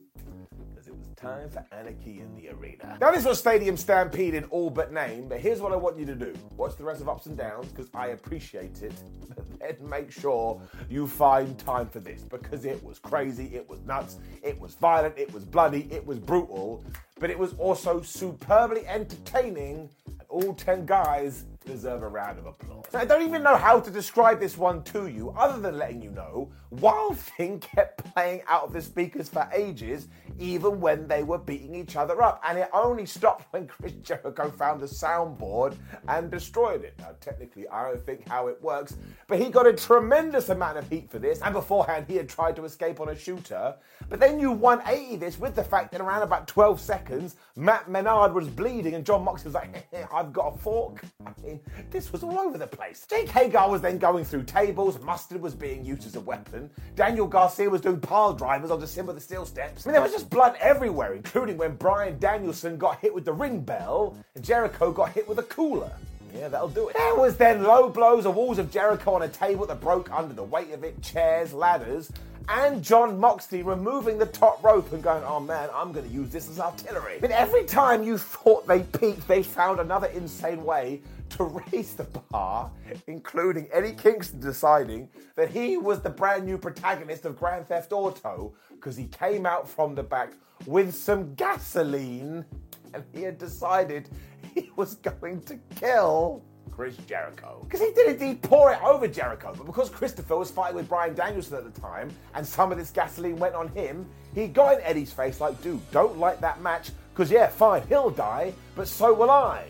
time 1.21 1.49
for 1.49 1.63
anarchy 1.71 2.19
in 2.19 2.35
the 2.35 2.49
arena. 2.49 2.97
Now, 2.99 3.11
this 3.11 3.25
was 3.25 3.37
Stadium 3.37 3.77
Stampede 3.77 4.33
in 4.33 4.45
all 4.45 4.69
but 4.69 4.91
name, 4.91 5.27
but 5.29 5.39
here's 5.39 5.61
what 5.61 5.71
I 5.71 5.75
want 5.75 5.97
you 5.97 6.05
to 6.05 6.15
do 6.15 6.33
watch 6.57 6.75
the 6.77 6.83
rest 6.83 7.01
of 7.01 7.07
Ups 7.07 7.27
and 7.27 7.37
Downs 7.37 7.67
because 7.67 7.89
I 7.93 8.07
appreciate 8.07 8.81
it, 8.81 8.93
but 9.35 9.59
then 9.59 9.89
make 9.89 10.11
sure 10.11 10.59
you 10.89 11.07
find 11.07 11.57
time 11.59 11.87
for 11.87 11.99
this 11.99 12.23
because 12.23 12.65
it 12.65 12.83
was 12.83 12.97
crazy, 12.97 13.51
it 13.53 13.69
was 13.69 13.79
nuts, 13.81 14.17
it 14.41 14.59
was 14.59 14.73
violent, 14.75 15.17
it 15.17 15.31
was 15.31 15.45
bloody, 15.45 15.87
it 15.91 16.05
was 16.05 16.17
brutal, 16.17 16.83
but 17.19 17.29
it 17.29 17.37
was 17.37 17.53
also 17.53 18.01
superbly 18.01 18.87
entertaining, 18.87 19.89
and 20.07 20.27
all 20.29 20.53
10 20.55 20.87
guys 20.87 21.45
deserve 21.65 22.01
a 22.01 22.07
round 22.07 22.39
of 22.39 22.47
applause. 22.47 22.85
I 22.95 23.05
don't 23.05 23.21
even 23.21 23.43
know 23.43 23.55
how 23.55 23.79
to 23.79 23.91
describe 23.91 24.39
this 24.39 24.57
one 24.57 24.83
to 24.85 25.07
you, 25.07 25.29
other 25.37 25.61
than 25.61 25.77
letting 25.77 26.01
you 26.01 26.09
know 26.09 26.51
Wild 26.71 27.17
Thing 27.17 27.59
kept 27.75 28.13
playing 28.13 28.41
out 28.47 28.63
of 28.63 28.73
the 28.73 28.81
speakers 28.81 29.27
for 29.27 29.47
ages, 29.53 30.07
even 30.39 30.79
when 30.79 31.07
they 31.07 31.21
were 31.23 31.37
beating 31.37 31.75
each 31.75 31.97
other 31.97 32.21
up. 32.23 32.41
And 32.47 32.57
it 32.57 32.69
only 32.73 33.05
stopped 33.05 33.51
when 33.51 33.67
Chris 33.81 33.91
Jericho 34.03 34.49
found 34.49 34.79
the 34.79 34.85
soundboard 34.85 35.75
and 36.07 36.31
destroyed 36.31 36.83
it. 36.83 36.95
Now, 36.99 37.09
technically, 37.19 37.67
I 37.67 37.89
don't 37.89 38.05
think 38.05 38.27
how 38.27 38.47
it 38.47 38.61
works, 38.61 38.95
but 39.27 39.39
he 39.39 39.49
got 39.49 39.67
a 39.67 39.73
tremendous 39.73 40.49
amount 40.49 40.77
of 40.77 40.89
heat 40.89 41.11
for 41.11 41.19
this. 41.19 41.41
And 41.41 41.53
beforehand, 41.53 42.05
he 42.07 42.15
had 42.15 42.29
tried 42.29 42.55
to 42.55 42.65
escape 42.65 42.99
on 43.01 43.09
a 43.09 43.15
shooter. 43.15 43.75
But 44.09 44.19
then 44.19 44.39
you 44.39 44.51
180 44.51 45.17
this 45.17 45.37
with 45.37 45.55
the 45.55 45.63
fact 45.63 45.91
that 45.91 46.01
around 46.01 46.21
about 46.21 46.47
12 46.47 46.79
seconds, 46.79 47.35
Matt 47.55 47.89
Menard 47.89 48.33
was 48.33 48.47
bleeding 48.47 48.95
and 48.95 49.05
Jon 49.05 49.23
Moxley 49.23 49.49
was 49.49 49.55
like, 49.55 49.87
I've 50.13 50.31
got 50.31 50.55
a 50.55 50.57
fork. 50.57 51.03
I 51.25 51.31
mean, 51.43 51.59
this 51.89 52.11
was 52.11 52.23
all 52.23 52.39
over 52.39 52.57
the 52.57 52.67
place. 52.67 53.05
Jake 53.09 53.29
Hager 53.29 53.67
was 53.67 53.81
then 53.81 53.97
going 53.97 54.23
through 54.23 54.43
tables, 54.43 54.99
Mustard 55.01 55.41
was 55.41 55.53
being 55.53 55.83
used 55.85 56.05
as 56.05 56.15
a 56.15 56.19
weapon, 56.19 56.60
Daniel 56.95 57.27
Garcia 57.27 57.69
was 57.69 57.81
doing 57.81 57.99
pile 57.99 58.33
drivers 58.33 58.71
onto 58.71 58.85
Simba 58.85 59.13
the 59.13 59.19
Steel 59.19 59.45
Steps. 59.45 59.85
I 59.85 59.89
mean, 59.89 59.93
there 59.93 60.01
was 60.01 60.11
just 60.11 60.29
blood 60.29 60.55
everywhere, 60.59 61.13
including 61.13 61.57
when 61.57 61.75
Bryan 61.75 62.19
Danielson 62.19 62.77
got 62.77 62.99
hit 62.99 63.13
with 63.13 63.25
the 63.25 63.33
ring 63.33 63.61
bell 63.61 64.17
and 64.35 64.43
Jericho 64.43 64.91
got 64.91 65.11
hit 65.11 65.27
with 65.27 65.39
a 65.39 65.43
cooler. 65.43 65.91
Yeah, 66.33 66.47
that'll 66.47 66.69
do 66.69 66.87
it. 66.89 66.95
There 66.95 67.15
was 67.15 67.35
then 67.37 67.63
low 67.63 67.89
blows 67.89 68.25
of 68.25 68.35
walls 68.35 68.57
of 68.57 68.71
Jericho 68.71 69.13
on 69.15 69.23
a 69.23 69.27
table 69.27 69.65
that 69.65 69.81
broke 69.81 70.11
under 70.11 70.33
the 70.33 70.43
weight 70.43 70.71
of 70.71 70.83
it, 70.83 71.01
chairs, 71.01 71.53
ladders, 71.53 72.11
and 72.49 72.83
Jon 72.83 73.19
Moxley 73.19 73.63
removing 73.63 74.17
the 74.17 74.25
top 74.25 74.63
rope 74.63 74.91
and 74.93 75.01
going, 75.01 75.23
oh 75.23 75.39
man, 75.39 75.69
I'm 75.73 75.91
going 75.91 76.07
to 76.07 76.13
use 76.13 76.29
this 76.29 76.49
as 76.49 76.59
artillery. 76.59 77.17
But 77.19 77.31
every 77.31 77.63
time 77.65 78.03
you 78.03 78.17
thought 78.17 78.67
they 78.67 78.81
peaked, 78.83 79.27
they 79.27 79.43
found 79.43 79.79
another 79.79 80.07
insane 80.07 80.63
way 80.63 81.01
to 81.37 81.43
raise 81.71 81.95
the 81.95 82.03
bar, 82.31 82.69
including 83.07 83.67
Eddie 83.71 83.93
Kingston 83.93 84.39
deciding 84.39 85.09
that 85.35 85.49
he 85.49 85.77
was 85.77 86.01
the 86.01 86.09
brand 86.09 86.45
new 86.45 86.57
protagonist 86.57 87.25
of 87.25 87.37
Grand 87.37 87.67
Theft 87.67 87.93
Auto 87.93 88.53
because 88.71 88.97
he 88.97 89.05
came 89.05 89.45
out 89.45 89.67
from 89.67 89.95
the 89.95 90.03
back 90.03 90.33
with 90.65 90.93
some 90.93 91.33
gasoline 91.35 92.45
and 92.93 93.03
he 93.13 93.21
had 93.21 93.37
decided 93.37 94.09
he 94.53 94.69
was 94.75 94.95
going 94.95 95.41
to 95.43 95.57
kill 95.75 96.43
Chris 96.71 96.97
Jericho. 97.07 97.59
Because 97.63 97.79
he 97.79 97.91
did 97.93 98.21
indeed 98.21 98.41
pour 98.41 98.71
it 98.71 98.81
over 98.81 99.07
Jericho, 99.07 99.53
but 99.55 99.65
because 99.65 99.89
Christopher 99.89 100.37
was 100.37 100.49
fighting 100.49 100.75
with 100.75 100.89
Bryan 100.89 101.13
Danielson 101.13 101.57
at 101.57 101.73
the 101.73 101.81
time 101.81 102.11
and 102.33 102.45
some 102.45 102.71
of 102.71 102.77
this 102.77 102.89
gasoline 102.89 103.37
went 103.37 103.55
on 103.55 103.67
him, 103.69 104.05
he 104.33 104.47
got 104.47 104.77
in 104.77 104.83
Eddie's 104.83 105.11
face 105.11 105.39
like, 105.39 105.61
dude, 105.61 105.79
don't 105.91 106.17
like 106.17 106.39
that 106.41 106.61
match 106.61 106.91
because, 107.13 107.29
yeah, 107.29 107.47
fine, 107.47 107.83
he'll 107.87 108.09
die, 108.09 108.53
but 108.75 108.87
so 108.87 109.13
will 109.13 109.29
I 109.29 109.65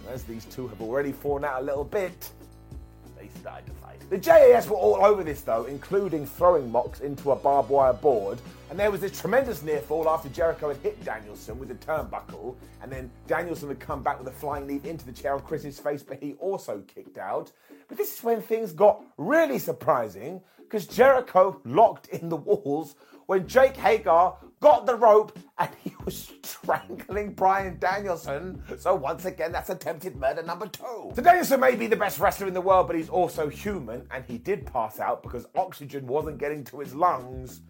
And 0.00 0.08
as 0.08 0.24
these 0.24 0.46
two 0.46 0.66
have 0.68 0.80
already 0.80 1.12
fallen 1.12 1.44
out 1.44 1.60
a 1.60 1.64
little 1.64 1.84
bit, 1.84 2.30
they 3.18 3.28
started 3.40 3.66
to. 3.66 3.77
The 4.10 4.16
JAS 4.16 4.70
were 4.70 4.76
all 4.76 5.04
over 5.04 5.22
this 5.22 5.42
though, 5.42 5.64
including 5.64 6.24
throwing 6.24 6.72
Mox 6.72 7.00
into 7.00 7.32
a 7.32 7.36
barbed 7.36 7.68
wire 7.68 7.92
board, 7.92 8.38
and 8.70 8.78
there 8.78 8.90
was 8.90 9.02
this 9.02 9.20
tremendous 9.20 9.62
near 9.62 9.80
fall 9.80 10.08
after 10.08 10.30
Jericho 10.30 10.68
had 10.68 10.78
hit 10.78 11.04
Danielson 11.04 11.58
with 11.58 11.70
a 11.70 11.74
turnbuckle, 11.74 12.54
and 12.80 12.90
then 12.90 13.10
Danielson 13.26 13.68
had 13.68 13.80
come 13.80 14.02
back 14.02 14.18
with 14.18 14.26
a 14.28 14.32
flying 14.32 14.66
leap 14.66 14.86
into 14.86 15.04
the 15.04 15.12
chair 15.12 15.34
on 15.34 15.40
Chris's 15.40 15.78
face, 15.78 16.02
but 16.02 16.22
he 16.22 16.34
also 16.40 16.82
kicked 16.94 17.18
out. 17.18 17.52
But 17.86 17.98
this 17.98 18.16
is 18.16 18.24
when 18.24 18.40
things 18.40 18.72
got 18.72 19.04
really 19.18 19.58
surprising, 19.58 20.40
because 20.56 20.86
Jericho 20.86 21.60
locked 21.66 22.08
in 22.08 22.30
the 22.30 22.36
walls 22.36 22.94
when 23.26 23.46
Jake 23.46 23.76
Hager 23.76 24.32
got 24.60 24.86
the 24.86 24.94
rope 24.94 25.38
and 25.58 25.70
he 25.82 25.94
was 26.04 26.32
strangling 26.42 27.32
Bryan 27.32 27.78
Danielson. 27.78 28.62
So 28.78 28.94
once 28.94 29.24
again, 29.24 29.52
that's 29.52 29.70
attempted 29.70 30.16
murder 30.16 30.42
number 30.42 30.66
two. 30.66 31.12
So 31.14 31.22
Danielson 31.22 31.60
may 31.60 31.74
be 31.74 31.86
the 31.86 31.96
best 31.96 32.18
wrestler 32.18 32.46
in 32.46 32.54
the 32.54 32.60
world, 32.60 32.86
but 32.86 32.96
he's 32.96 33.08
also 33.08 33.48
human, 33.48 34.06
and 34.10 34.24
he 34.24 34.38
did 34.38 34.66
pass 34.66 35.00
out 35.00 35.22
because 35.22 35.46
oxygen 35.54 36.06
wasn't 36.06 36.38
getting 36.38 36.64
to 36.64 36.80
his 36.80 36.94
lungs. 36.94 37.62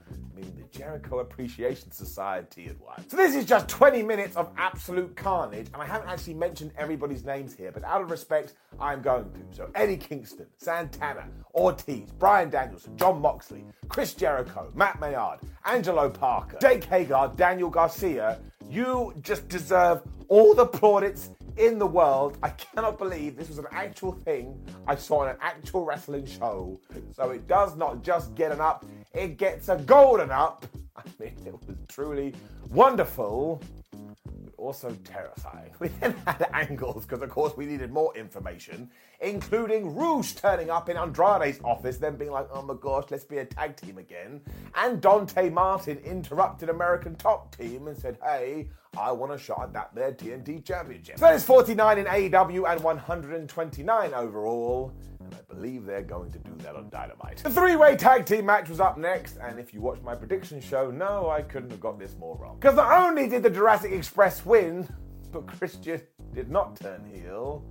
The 0.42 0.78
Jericho 0.78 1.18
Appreciation 1.20 1.90
Society 1.90 2.64
had 2.64 2.78
won. 2.80 3.04
So 3.08 3.16
this 3.16 3.34
is 3.34 3.44
just 3.44 3.68
20 3.68 4.02
minutes 4.02 4.36
of 4.36 4.50
absolute 4.56 5.16
carnage, 5.16 5.68
and 5.72 5.82
I 5.82 5.86
haven't 5.86 6.08
actually 6.08 6.34
mentioned 6.34 6.72
everybody's 6.76 7.24
names 7.24 7.54
here, 7.54 7.72
but 7.72 7.84
out 7.84 8.02
of 8.02 8.10
respect, 8.10 8.54
I'm 8.80 9.02
going 9.02 9.24
to. 9.24 9.56
So 9.56 9.70
Eddie 9.74 9.96
Kingston, 9.96 10.46
Santana, 10.56 11.28
Ortiz, 11.54 12.10
Bryan 12.12 12.50
Danielson, 12.50 12.96
Jon 12.96 13.20
Moxley, 13.20 13.64
Chris 13.88 14.14
Jericho, 14.14 14.70
Matt 14.74 15.00
Menard, 15.00 15.40
Angelo 15.64 16.08
Parker, 16.08 16.58
Jake 16.60 16.84
Hager, 16.84 17.32
Daniel 17.36 17.70
Garcia, 17.70 18.38
you 18.70 19.14
just 19.22 19.48
deserve 19.48 20.02
all 20.28 20.54
the 20.54 20.66
plaudits 20.66 21.30
in 21.56 21.78
the 21.78 21.86
world. 21.86 22.38
I 22.42 22.50
cannot 22.50 22.98
believe 22.98 23.36
this 23.36 23.48
was 23.48 23.58
an 23.58 23.66
actual 23.72 24.12
thing 24.12 24.58
I 24.86 24.94
saw 24.94 25.22
on 25.22 25.28
an 25.28 25.36
actual 25.40 25.84
wrestling 25.84 26.26
show. 26.26 26.80
So 27.12 27.30
it 27.30 27.48
does 27.48 27.76
not 27.76 28.02
just 28.02 28.34
get 28.34 28.52
an 28.52 28.60
up, 28.60 28.84
it 29.12 29.38
gets 29.38 29.68
a 29.68 29.76
golden 29.76 30.30
up. 30.30 30.66
I 30.96 31.02
mean, 31.20 31.34
it 31.46 31.52
was 31.52 31.76
truly 31.88 32.34
wonderful 32.70 33.62
but 33.92 34.52
also 34.56 34.96
terrifying. 35.04 35.70
We 35.80 35.88
then 36.00 36.14
had 36.26 36.48
angles 36.52 37.04
because, 37.06 37.22
of 37.22 37.30
course, 37.30 37.56
we 37.56 37.66
needed 37.66 37.92
more 37.92 38.16
information, 38.16 38.90
including 39.20 39.94
Rouge 39.94 40.32
turning 40.32 40.70
up 40.70 40.88
in 40.88 40.96
Andrade's 40.96 41.60
office, 41.62 41.98
then 41.98 42.16
being 42.16 42.32
like, 42.32 42.48
oh 42.52 42.62
my 42.62 42.74
gosh, 42.74 43.04
let's 43.10 43.24
be 43.24 43.38
a 43.38 43.44
tag 43.44 43.76
team 43.76 43.98
again. 43.98 44.40
And 44.74 45.00
Dante 45.00 45.50
Martin 45.50 45.98
interrupted 45.98 46.68
American 46.68 47.14
Top 47.14 47.56
Team 47.56 47.86
and 47.86 47.96
said, 47.96 48.18
hey, 48.24 48.70
I 48.98 49.12
want 49.12 49.32
a 49.32 49.38
shot 49.38 49.62
at 49.62 49.72
that 49.74 49.94
there 49.94 50.12
TNT 50.12 50.64
Championship. 50.64 51.18
So 51.18 51.28
is 51.28 51.44
49 51.44 51.98
in 51.98 52.06
AEW 52.06 52.70
and 52.72 52.82
129 52.82 54.14
overall 54.14 54.92
and 55.30 55.40
I 55.40 55.54
believe 55.54 55.84
they're 55.84 56.02
going 56.02 56.30
to 56.32 56.38
do 56.38 56.50
that 56.58 56.76
on 56.76 56.88
Dynamite. 56.90 57.38
The 57.38 57.50
three 57.50 57.76
way 57.76 57.96
tag 57.96 58.26
team 58.26 58.46
match 58.46 58.68
was 58.68 58.80
up 58.80 58.98
next, 58.98 59.36
and 59.36 59.58
if 59.58 59.74
you 59.74 59.80
watch 59.80 60.00
my 60.02 60.14
prediction 60.14 60.60
show, 60.60 60.90
no, 60.90 61.28
I 61.28 61.42
couldn't 61.42 61.70
have 61.70 61.80
got 61.80 61.98
this 61.98 62.16
more 62.18 62.36
wrong. 62.36 62.56
Because 62.60 62.76
not 62.76 62.92
only 62.92 63.28
did 63.28 63.42
the 63.42 63.50
Jurassic 63.50 63.92
Express 63.92 64.44
win, 64.44 64.88
but 65.32 65.46
Christian 65.46 66.00
did 66.34 66.50
not 66.50 66.76
turn 66.76 67.04
heel. 67.04 67.64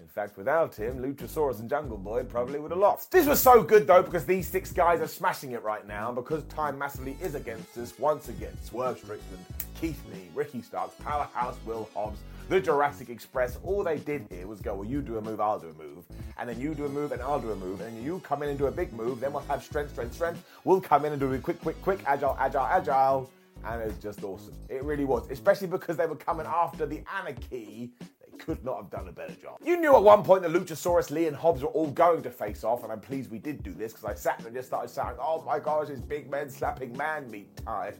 In 0.00 0.08
fact, 0.08 0.38
without 0.38 0.74
him, 0.74 0.98
Luchasaurus 0.98 1.60
and 1.60 1.68
Jungle 1.68 1.98
Boy 1.98 2.24
probably 2.24 2.58
would 2.58 2.70
have 2.70 2.80
lost. 2.80 3.10
This 3.10 3.26
was 3.26 3.40
so 3.40 3.62
good 3.62 3.86
though 3.86 4.02
because 4.02 4.24
these 4.24 4.48
six 4.48 4.72
guys 4.72 5.00
are 5.00 5.06
smashing 5.06 5.52
it 5.52 5.62
right 5.62 5.86
now 5.86 6.10
because 6.12 6.44
time 6.44 6.78
massively 6.78 7.16
is 7.20 7.34
against 7.34 7.76
us 7.76 7.98
once 7.98 8.28
again. 8.28 8.56
Swerve 8.62 8.96
Strickland, 8.98 9.44
Keith 9.78 10.00
Lee, 10.12 10.28
Ricky 10.34 10.62
Starks, 10.62 10.94
Powerhouse 11.02 11.56
Will 11.66 11.88
Hobbs, 11.94 12.20
the 12.52 12.60
Jurassic 12.60 13.08
Express. 13.08 13.58
All 13.64 13.82
they 13.82 13.96
did 13.96 14.26
here 14.28 14.46
was 14.46 14.60
go, 14.60 14.74
well, 14.74 14.84
you 14.84 15.00
do 15.00 15.16
a 15.16 15.22
move, 15.22 15.40
I'll 15.40 15.58
do 15.58 15.68
a 15.68 15.82
move, 15.82 16.04
and 16.36 16.46
then 16.46 16.60
you 16.60 16.74
do 16.74 16.84
a 16.84 16.88
move, 16.88 17.12
and 17.12 17.22
I'll 17.22 17.40
do 17.40 17.50
a 17.50 17.56
move, 17.56 17.80
and 17.80 18.04
you 18.04 18.20
come 18.22 18.42
in 18.42 18.50
and 18.50 18.58
do 18.58 18.66
a 18.66 18.70
big 18.70 18.92
move. 18.92 19.20
Then 19.20 19.32
we'll 19.32 19.42
have 19.44 19.64
strength, 19.64 19.92
strength, 19.92 20.12
strength. 20.12 20.44
We'll 20.64 20.82
come 20.82 21.06
in 21.06 21.12
and 21.12 21.20
do 21.20 21.32
a 21.32 21.38
quick, 21.38 21.62
quick, 21.62 21.80
quick, 21.80 22.00
agile, 22.04 22.36
agile, 22.38 22.66
agile. 22.66 23.30
And 23.64 23.80
it 23.80 23.86
was 23.86 23.96
just 23.96 24.22
awesome. 24.22 24.52
It 24.68 24.84
really 24.84 25.06
was, 25.06 25.30
especially 25.30 25.68
because 25.68 25.96
they 25.96 26.04
were 26.04 26.16
coming 26.16 26.44
after 26.46 26.84
the 26.84 27.02
anarchy 27.18 27.92
they 27.98 28.36
could 28.36 28.62
not 28.62 28.76
have 28.76 28.90
done 28.90 29.08
a 29.08 29.12
better 29.12 29.34
job. 29.34 29.56
You 29.64 29.80
knew 29.80 29.96
at 29.96 30.02
one 30.02 30.22
point 30.22 30.42
that 30.42 30.50
Luchasaurus, 30.50 31.10
Lee, 31.10 31.28
and 31.28 31.36
Hobbs 31.36 31.62
were 31.62 31.68
all 31.68 31.90
going 31.90 32.22
to 32.22 32.30
face 32.30 32.64
off, 32.64 32.82
and 32.82 32.92
I'm 32.92 33.00
pleased 33.00 33.30
we 33.30 33.38
did 33.38 33.62
do 33.62 33.72
this 33.72 33.92
because 33.92 34.04
I 34.04 34.14
sat 34.14 34.38
there 34.40 34.48
and 34.48 34.56
just 34.56 34.68
started 34.68 34.90
saying, 34.90 35.16
oh 35.18 35.42
my 35.46 35.58
gosh, 35.58 35.88
it's 35.88 36.02
big 36.02 36.30
men 36.30 36.50
slapping 36.50 36.94
man 36.98 37.30
meat 37.30 37.48
time. 37.64 37.94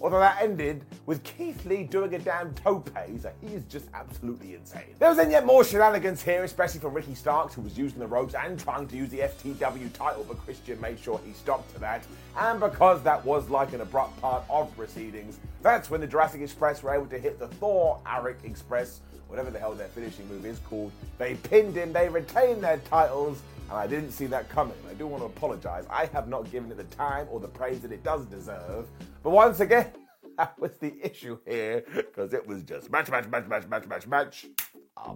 Although 0.00 0.20
that 0.20 0.42
ended 0.42 0.84
with 1.06 1.22
Keith 1.22 1.64
Lee 1.64 1.84
doing 1.84 2.14
a 2.14 2.18
damn 2.18 2.52
tope, 2.54 2.90
so 3.20 3.30
he 3.40 3.54
is 3.54 3.64
just 3.64 3.86
absolutely 3.94 4.54
insane. 4.54 4.94
There 4.98 5.08
was 5.08 5.16
then 5.16 5.30
yet 5.30 5.46
more 5.46 5.64
shenanigans 5.64 6.22
here, 6.22 6.44
especially 6.44 6.80
from 6.80 6.94
Ricky 6.94 7.14
Starks, 7.14 7.54
who 7.54 7.62
was 7.62 7.78
using 7.78 7.98
the 7.98 8.06
ropes 8.06 8.34
and 8.34 8.58
trying 8.58 8.86
to 8.88 8.96
use 8.96 9.08
the 9.08 9.20
FTW 9.20 9.92
title, 9.92 10.24
but 10.28 10.38
Christian 10.38 10.80
made 10.80 10.98
sure 10.98 11.20
he 11.24 11.32
stopped 11.32 11.72
to 11.74 11.80
that. 11.80 12.04
And 12.38 12.60
because 12.60 13.02
that 13.02 13.24
was 13.24 13.48
like 13.48 13.72
an 13.72 13.80
abrupt 13.80 14.20
part 14.20 14.44
of 14.50 14.74
proceedings, 14.76 15.38
that's 15.62 15.90
when 15.90 16.00
the 16.00 16.06
Jurassic 16.06 16.40
Express 16.42 16.82
were 16.82 16.94
able 16.94 17.06
to 17.06 17.18
hit 17.18 17.38
the 17.38 17.48
Thoracic 17.48 18.44
Express, 18.44 19.00
whatever 19.28 19.50
the 19.50 19.58
hell 19.58 19.72
their 19.72 19.88
finishing 19.88 20.28
move 20.28 20.44
is 20.44 20.58
called. 20.60 20.92
They 21.18 21.34
pinned 21.34 21.76
him, 21.76 21.92
they 21.92 22.08
retained 22.08 22.62
their 22.62 22.78
titles, 22.78 23.40
I 23.74 23.86
didn't 23.86 24.12
see 24.12 24.26
that 24.26 24.48
coming. 24.48 24.76
I 24.88 24.94
do 24.94 25.06
want 25.06 25.22
to 25.22 25.26
apologize. 25.26 25.84
I 25.90 26.06
have 26.06 26.28
not 26.28 26.50
given 26.50 26.70
it 26.70 26.76
the 26.76 26.84
time 26.84 27.26
or 27.30 27.40
the 27.40 27.48
praise 27.48 27.80
that 27.80 27.92
it 27.92 28.02
does 28.02 28.26
deserve. 28.26 28.86
But 29.22 29.30
once 29.30 29.60
again, 29.60 29.90
that 30.38 30.58
was 30.58 30.72
the 30.78 30.94
issue 31.02 31.38
here, 31.46 31.84
because 31.94 32.32
it 32.32 32.46
was 32.46 32.62
just 32.62 32.90
match, 32.90 33.10
match, 33.10 33.28
match, 33.28 33.46
match, 33.46 33.68
match, 33.68 33.86
match, 33.86 34.06
match. 34.06 34.46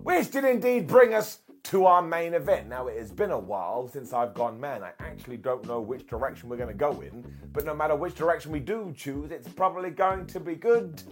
Which 0.03 0.31
did 0.31 0.45
indeed 0.45 0.87
bring 0.87 1.15
us 1.15 1.39
to 1.65 1.87
our 1.87 2.03
main 2.03 2.35
event. 2.35 2.69
Now, 2.69 2.87
it 2.87 2.99
has 2.99 3.13
been 3.13 3.31
a 3.31 3.39
while 3.39 3.89
since 3.89 4.13
I've 4.13 4.35
gone, 4.35 4.59
man, 4.59 4.83
I 4.83 4.93
actually 5.01 5.37
don't 5.37 5.67
know 5.67 5.81
which 5.81 6.07
direction 6.07 6.49
we're 6.49 6.57
going 6.57 6.69
to 6.69 6.75
go 6.75 7.01
in, 7.01 7.25
but 7.53 7.65
no 7.65 7.75
matter 7.75 7.95
which 7.95 8.15
direction 8.15 8.53
we 8.53 8.61
do 8.61 8.93
choose, 8.97 9.31
it's 9.31 9.49
probably 9.49 9.91
going 9.91 10.27
to 10.27 10.41
be 10.41 10.55
good. 10.55 11.03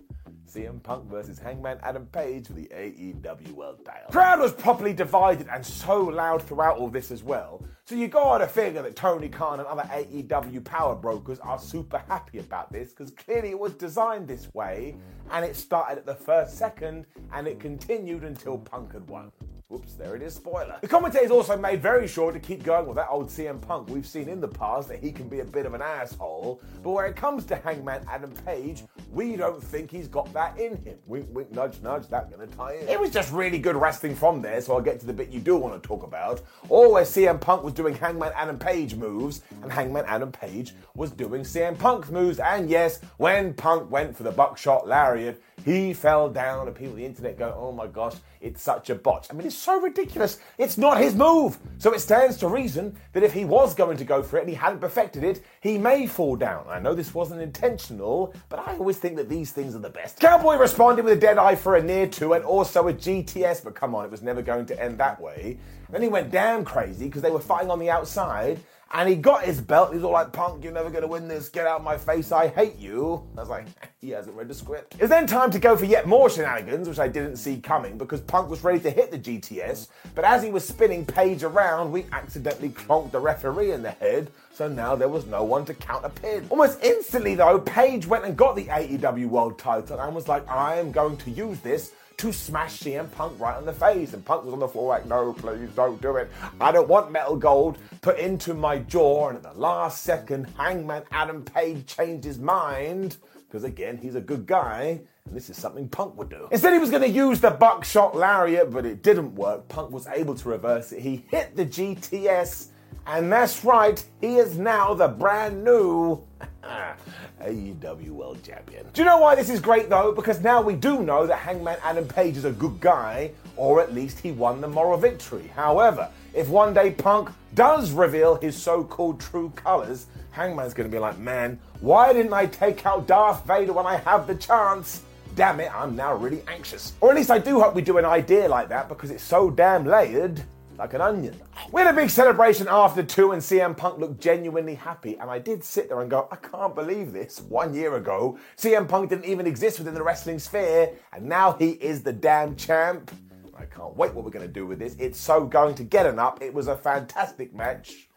CM 0.48 0.82
Punk 0.82 1.10
versus 1.10 1.38
Hangman 1.38 1.78
Adam 1.82 2.06
Page 2.06 2.46
for 2.46 2.54
the 2.54 2.66
AEW 2.66 3.52
World 3.52 3.84
Title. 3.84 4.10
Crowd 4.10 4.40
was 4.40 4.52
properly 4.52 4.92
divided 4.92 5.48
and 5.52 5.64
so 5.64 6.02
loud 6.04 6.42
throughout 6.42 6.78
all 6.78 6.88
this 6.88 7.10
as 7.10 7.22
well. 7.22 7.64
So 7.84 7.94
you 7.94 8.08
gotta 8.08 8.46
figure 8.46 8.82
that 8.82 8.96
Tony 8.96 9.28
Khan 9.28 9.60
and 9.60 9.68
other 9.68 9.82
AEW 9.84 10.64
power 10.64 10.94
brokers 10.94 11.38
are 11.40 11.58
super 11.58 11.98
happy 12.08 12.38
about 12.38 12.72
this 12.72 12.90
because 12.90 13.10
clearly 13.12 13.50
it 13.50 13.58
was 13.58 13.74
designed 13.74 14.26
this 14.26 14.52
way 14.54 14.96
and 15.30 15.44
it 15.44 15.56
started 15.56 15.98
at 15.98 16.06
the 16.06 16.14
first 16.14 16.58
second 16.58 17.06
and 17.32 17.46
it 17.46 17.60
continued 17.60 18.24
until 18.24 18.58
Punk 18.58 18.92
had 18.92 19.08
won. 19.08 19.30
Whoops, 19.68 19.94
there 19.94 20.14
it 20.14 20.22
is, 20.22 20.32
spoiler. 20.32 20.78
The 20.80 20.86
commentators 20.86 21.32
also 21.32 21.56
made 21.56 21.82
very 21.82 22.06
sure 22.06 22.30
to 22.30 22.38
keep 22.38 22.62
going 22.62 22.86
with 22.86 22.94
that 22.94 23.08
old 23.10 23.26
CM 23.26 23.60
Punk. 23.60 23.88
We've 23.88 24.06
seen 24.06 24.28
in 24.28 24.40
the 24.40 24.46
past 24.46 24.86
that 24.86 25.00
he 25.00 25.10
can 25.10 25.28
be 25.28 25.40
a 25.40 25.44
bit 25.44 25.66
of 25.66 25.74
an 25.74 25.82
asshole, 25.82 26.60
but 26.84 26.90
when 26.90 27.04
it 27.06 27.16
comes 27.16 27.44
to 27.46 27.56
Hangman 27.56 28.06
Adam 28.08 28.30
Page, 28.46 28.84
we 29.10 29.34
don't 29.34 29.60
think 29.60 29.90
he's 29.90 30.06
got 30.06 30.32
that 30.34 30.56
in 30.56 30.76
him. 30.84 30.98
Wink, 31.06 31.26
wink, 31.32 31.50
nudge, 31.50 31.80
nudge, 31.82 32.06
that 32.10 32.30
gonna 32.30 32.46
tie 32.46 32.74
in. 32.74 32.88
It 32.88 33.00
was 33.00 33.10
just 33.10 33.32
really 33.32 33.58
good 33.58 33.74
wrestling 33.74 34.14
from 34.14 34.40
there, 34.40 34.60
so 34.60 34.74
I'll 34.74 34.80
get 34.80 35.00
to 35.00 35.06
the 35.06 35.12
bit 35.12 35.30
you 35.30 35.40
do 35.40 35.56
want 35.56 35.82
to 35.82 35.84
talk 35.84 36.04
about. 36.04 36.42
Or 36.68 36.92
where 36.92 37.04
CM 37.04 37.40
Punk 37.40 37.64
was 37.64 37.72
doing 37.72 37.96
Hangman 37.96 38.30
Adam 38.36 38.60
Page 38.60 38.94
moves, 38.94 39.40
and 39.64 39.72
Hangman 39.72 40.04
Adam 40.06 40.30
Page 40.30 40.74
was 40.94 41.10
doing 41.10 41.42
CM 41.42 41.76
Punk's 41.76 42.10
moves. 42.10 42.38
And 42.38 42.70
yes, 42.70 43.00
when 43.16 43.52
Punk 43.52 43.90
went 43.90 44.16
for 44.16 44.22
the 44.22 44.30
buckshot 44.30 44.86
lariat, 44.86 45.42
he 45.64 45.92
fell 45.92 46.28
down, 46.28 46.68
and 46.68 46.76
people 46.76 46.92
on 46.92 46.98
the 46.98 47.04
internet 47.04 47.36
go, 47.36 47.52
oh 47.58 47.72
my 47.72 47.88
gosh, 47.88 48.14
it's 48.46 48.62
such 48.62 48.90
a 48.90 48.94
botch. 48.94 49.26
I 49.30 49.34
mean, 49.34 49.46
it's 49.46 49.56
so 49.56 49.80
ridiculous. 49.80 50.38
It's 50.56 50.78
not 50.78 50.98
his 50.98 51.14
move. 51.14 51.58
So 51.78 51.92
it 51.92 52.00
stands 52.00 52.36
to 52.38 52.48
reason 52.48 52.96
that 53.12 53.22
if 53.22 53.32
he 53.32 53.44
was 53.44 53.74
going 53.74 53.96
to 53.96 54.04
go 54.04 54.22
for 54.22 54.38
it 54.38 54.42
and 54.42 54.48
he 54.48 54.54
hadn't 54.54 54.78
perfected 54.78 55.24
it, 55.24 55.44
he 55.60 55.78
may 55.78 56.06
fall 56.06 56.36
down. 56.36 56.64
I 56.68 56.78
know 56.78 56.94
this 56.94 57.12
wasn't 57.12 57.42
intentional, 57.42 58.32
but 58.48 58.60
I 58.60 58.76
always 58.76 58.98
think 58.98 59.16
that 59.16 59.28
these 59.28 59.50
things 59.50 59.74
are 59.74 59.80
the 59.80 59.90
best. 59.90 60.20
Cowboy 60.20 60.56
responded 60.56 61.04
with 61.04 61.18
a 61.18 61.20
dead 61.20 61.38
eye 61.38 61.56
for 61.56 61.76
a 61.76 61.82
near 61.82 62.06
two 62.06 62.34
and 62.34 62.44
also 62.44 62.88
a 62.88 62.94
GTS, 62.94 63.64
but 63.64 63.74
come 63.74 63.94
on, 63.94 64.04
it 64.04 64.10
was 64.10 64.22
never 64.22 64.42
going 64.42 64.66
to 64.66 64.82
end 64.82 64.98
that 64.98 65.20
way. 65.20 65.58
Then 65.90 66.02
he 66.02 66.08
went 66.08 66.30
damn 66.30 66.64
crazy 66.64 67.06
because 67.06 67.22
they 67.22 67.30
were 67.30 67.40
fighting 67.40 67.70
on 67.70 67.78
the 67.78 67.90
outside 67.90 68.60
and 68.92 69.08
he 69.08 69.16
got 69.16 69.42
his 69.42 69.60
belt. 69.60 69.92
He's 69.92 70.02
all 70.02 70.12
like, 70.12 70.32
Punk, 70.32 70.62
you're 70.62 70.72
never 70.72 70.90
going 70.90 71.02
to 71.02 71.08
win 71.08 71.26
this. 71.26 71.48
Get 71.48 71.66
out 71.66 71.78
of 71.78 71.84
my 71.84 71.98
face. 71.98 72.30
I 72.30 72.48
hate 72.48 72.76
you. 72.76 73.26
I 73.36 73.40
was 73.40 73.48
like, 73.48 73.66
he 74.00 74.10
hasn't 74.10 74.36
read 74.36 74.48
the 74.48 74.54
script. 74.54 74.94
It's 74.98 75.08
then 75.08 75.26
time 75.26 75.50
to 75.50 75.58
go 75.58 75.76
for 75.76 75.84
yet 75.84 76.06
more 76.06 76.30
shenanigans, 76.30 76.88
which 76.88 76.98
I 76.98 77.08
didn't 77.08 77.36
see 77.36 77.58
coming 77.58 77.98
because 77.98 78.20
Punk 78.20 78.48
was 78.48 78.62
ready 78.62 78.78
to 78.80 78.90
hit 78.90 79.10
the 79.10 79.18
GTS. 79.18 79.88
But 80.14 80.24
as 80.24 80.42
he 80.42 80.50
was 80.50 80.66
spinning 80.66 81.04
Page 81.04 81.42
around, 81.42 81.90
we 81.90 82.06
accidentally 82.12 82.70
clonked 82.70 83.10
the 83.10 83.18
referee 83.20 83.72
in 83.72 83.82
the 83.82 83.90
head. 83.90 84.30
So 84.52 84.68
now 84.68 84.94
there 84.94 85.08
was 85.08 85.26
no 85.26 85.42
one 85.42 85.64
to 85.66 85.74
count 85.74 86.04
a 86.04 86.08
pin. 86.08 86.46
Almost 86.48 86.82
instantly, 86.82 87.34
though, 87.34 87.58
Page 87.58 88.06
went 88.06 88.24
and 88.24 88.36
got 88.36 88.56
the 88.56 88.64
AEW 88.64 89.26
World 89.26 89.58
title 89.58 90.00
and 90.00 90.14
was 90.14 90.28
like, 90.28 90.48
I 90.48 90.76
am 90.76 90.92
going 90.92 91.16
to 91.18 91.30
use 91.30 91.60
this 91.60 91.92
to 92.18 92.32
smash 92.32 92.80
CM 92.80 93.10
Punk 93.12 93.38
right 93.38 93.56
on 93.56 93.66
the 93.66 93.72
face. 93.72 94.14
And 94.14 94.24
Punk 94.24 94.44
was 94.44 94.54
on 94.54 94.60
the 94.60 94.68
floor 94.68 94.88
like, 94.88 95.06
no, 95.06 95.32
please 95.32 95.68
don't 95.74 96.00
do 96.00 96.16
it. 96.16 96.30
I 96.60 96.72
don't 96.72 96.88
want 96.88 97.12
metal 97.12 97.36
gold 97.36 97.78
put 98.00 98.18
into 98.18 98.54
my 98.54 98.78
jaw. 98.78 99.28
And 99.28 99.36
at 99.36 99.42
the 99.42 99.58
last 99.58 100.02
second, 100.02 100.46
Hangman 100.56 101.02
Adam 101.10 101.42
Page 101.44 101.86
changed 101.86 102.24
his 102.24 102.38
mind. 102.38 103.16
Because 103.46 103.64
again, 103.64 103.96
he's 103.96 104.14
a 104.14 104.20
good 104.20 104.46
guy. 104.46 105.00
And 105.26 105.36
this 105.36 105.50
is 105.50 105.56
something 105.56 105.88
Punk 105.88 106.16
would 106.16 106.30
do. 106.30 106.48
Instead, 106.50 106.72
he 106.72 106.78
was 106.78 106.90
going 106.90 107.02
to 107.02 107.08
use 107.08 107.40
the 107.40 107.50
buckshot 107.50 108.16
lariat, 108.16 108.70
but 108.70 108.86
it 108.86 109.02
didn't 109.02 109.34
work. 109.34 109.68
Punk 109.68 109.90
was 109.90 110.06
able 110.06 110.34
to 110.36 110.48
reverse 110.48 110.92
it. 110.92 111.00
He 111.00 111.24
hit 111.30 111.56
the 111.56 111.66
GTS. 111.66 112.68
And 113.06 113.30
that's 113.30 113.64
right, 113.64 114.04
he 114.20 114.36
is 114.38 114.58
now 114.58 114.92
the 114.92 115.06
brand 115.06 115.62
new 115.62 116.26
AEW 117.42 118.10
World 118.10 118.42
Champion. 118.42 118.86
Do 118.92 119.02
you 119.02 119.06
know 119.06 119.18
why 119.18 119.34
this 119.34 119.50
is 119.50 119.60
great 119.60 119.88
though? 119.88 120.12
Because 120.12 120.40
now 120.40 120.62
we 120.62 120.74
do 120.74 121.02
know 121.02 121.26
that 121.26 121.38
Hangman 121.38 121.78
Adam 121.82 122.06
Page 122.06 122.36
is 122.36 122.44
a 122.44 122.52
good 122.52 122.80
guy, 122.80 123.32
or 123.56 123.80
at 123.80 123.94
least 123.94 124.18
he 124.18 124.32
won 124.32 124.60
the 124.60 124.68
moral 124.68 124.98
victory. 124.98 125.50
However, 125.54 126.10
if 126.34 126.48
one 126.48 126.74
day 126.74 126.90
Punk 126.90 127.30
does 127.54 127.92
reveal 127.92 128.36
his 128.36 128.60
so 128.60 128.82
called 128.84 129.20
true 129.20 129.50
colors, 129.54 130.06
Hangman's 130.30 130.74
gonna 130.74 130.88
be 130.88 130.98
like, 130.98 131.18
man, 131.18 131.58
why 131.80 132.12
didn't 132.12 132.32
I 132.32 132.46
take 132.46 132.84
out 132.86 133.06
Darth 133.06 133.46
Vader 133.46 133.72
when 133.72 133.86
I 133.86 133.96
have 133.96 134.26
the 134.26 134.34
chance? 134.34 135.02
Damn 135.34 135.60
it, 135.60 135.70
I'm 135.74 135.94
now 135.94 136.14
really 136.14 136.42
anxious. 136.48 136.94
Or 137.00 137.10
at 137.10 137.16
least 137.16 137.30
I 137.30 137.38
do 137.38 137.60
hope 137.60 137.74
we 137.74 137.82
do 137.82 137.98
an 137.98 138.06
idea 138.06 138.48
like 138.48 138.68
that 138.70 138.88
because 138.88 139.10
it's 139.10 139.22
so 139.22 139.50
damn 139.50 139.84
layered 139.84 140.42
like 140.78 140.94
an 140.94 141.00
onion. 141.00 141.34
We 141.72 141.80
had 141.80 141.92
a 141.92 141.96
big 141.96 142.10
celebration 142.10 142.66
after 142.70 143.02
two, 143.02 143.32
and 143.32 143.42
CM 143.42 143.76
Punk 143.76 143.98
looked 143.98 144.20
genuinely 144.20 144.74
happy. 144.74 145.16
And 145.18 145.30
I 145.30 145.38
did 145.38 145.64
sit 145.64 145.88
there 145.88 146.00
and 146.00 146.10
go, 146.10 146.28
I 146.30 146.36
can't 146.36 146.74
believe 146.74 147.12
this. 147.12 147.40
One 147.40 147.74
year 147.74 147.96
ago, 147.96 148.38
CM 148.56 148.88
Punk 148.88 149.10
didn't 149.10 149.24
even 149.24 149.46
exist 149.46 149.78
within 149.78 149.94
the 149.94 150.02
wrestling 150.02 150.38
sphere, 150.38 150.92
and 151.12 151.26
now 151.26 151.52
he 151.52 151.70
is 151.70 152.02
the 152.02 152.12
damn 152.12 152.56
champ. 152.56 153.10
I 153.58 153.64
can't 153.64 153.96
wait 153.96 154.12
what 154.12 154.24
we're 154.24 154.30
going 154.30 154.46
to 154.46 154.52
do 154.52 154.66
with 154.66 154.78
this. 154.78 154.94
It's 154.98 155.18
so 155.18 155.44
going 155.44 155.74
to 155.76 155.84
get 155.84 156.04
an 156.06 156.18
up. 156.18 156.42
It 156.42 156.52
was 156.52 156.68
a 156.68 156.76
fantastic 156.76 157.54
match. 157.54 158.08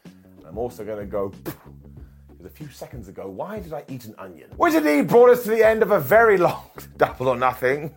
I'm 0.45 0.57
also 0.57 0.83
going 0.83 0.99
to 0.99 1.05
go. 1.05 1.31
A 2.45 2.47
few 2.47 2.69
seconds 2.69 3.09
ago, 3.09 3.29
why 3.29 3.59
did 3.59 3.73
I 3.73 3.83
eat 3.89 4.05
an 4.05 4.15
onion? 4.17 4.49
Which 4.55 4.73
indeed 4.73 5.09
brought 5.09 5.29
us 5.29 5.43
to 5.43 5.49
the 5.49 5.65
end 5.65 5.83
of 5.83 5.91
a 5.91 5.99
very 5.99 6.37
long 6.37 6.63
double 6.97 7.27
or 7.27 7.35
nothing 7.35 7.93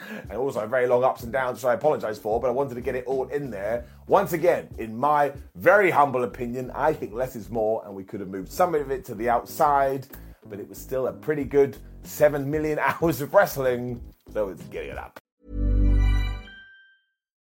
and 0.30 0.32
also 0.32 0.66
very 0.66 0.86
long 0.86 1.04
ups 1.04 1.22
and 1.22 1.32
downs, 1.32 1.58
which 1.58 1.64
I 1.64 1.74
apologise 1.74 2.18
for, 2.18 2.40
but 2.40 2.48
I 2.48 2.50
wanted 2.50 2.74
to 2.74 2.80
get 2.80 2.94
it 2.94 3.04
all 3.06 3.28
in 3.28 3.50
there. 3.50 3.86
Once 4.06 4.32
again, 4.32 4.68
in 4.78 4.96
my 4.96 5.32
very 5.54 5.90
humble 5.90 6.24
opinion, 6.24 6.70
I 6.74 6.92
think 6.92 7.12
less 7.12 7.36
is 7.36 7.50
more, 7.50 7.82
and 7.84 7.94
we 7.94 8.04
could 8.04 8.20
have 8.20 8.28
moved 8.28 8.50
some 8.50 8.74
of 8.74 8.90
it 8.90 9.04
to 9.06 9.14
the 9.14 9.28
outside, 9.28 10.06
but 10.48 10.60
it 10.60 10.68
was 10.68 10.78
still 10.78 11.08
a 11.08 11.12
pretty 11.12 11.44
good 11.44 11.76
7 12.02 12.50
million 12.50 12.78
hours 13.00 13.20
of 13.20 13.34
wrestling, 13.34 14.00
so 14.32 14.48
it's 14.48 14.62
getting 14.64 14.90
it 14.90 14.98
up. 14.98 15.18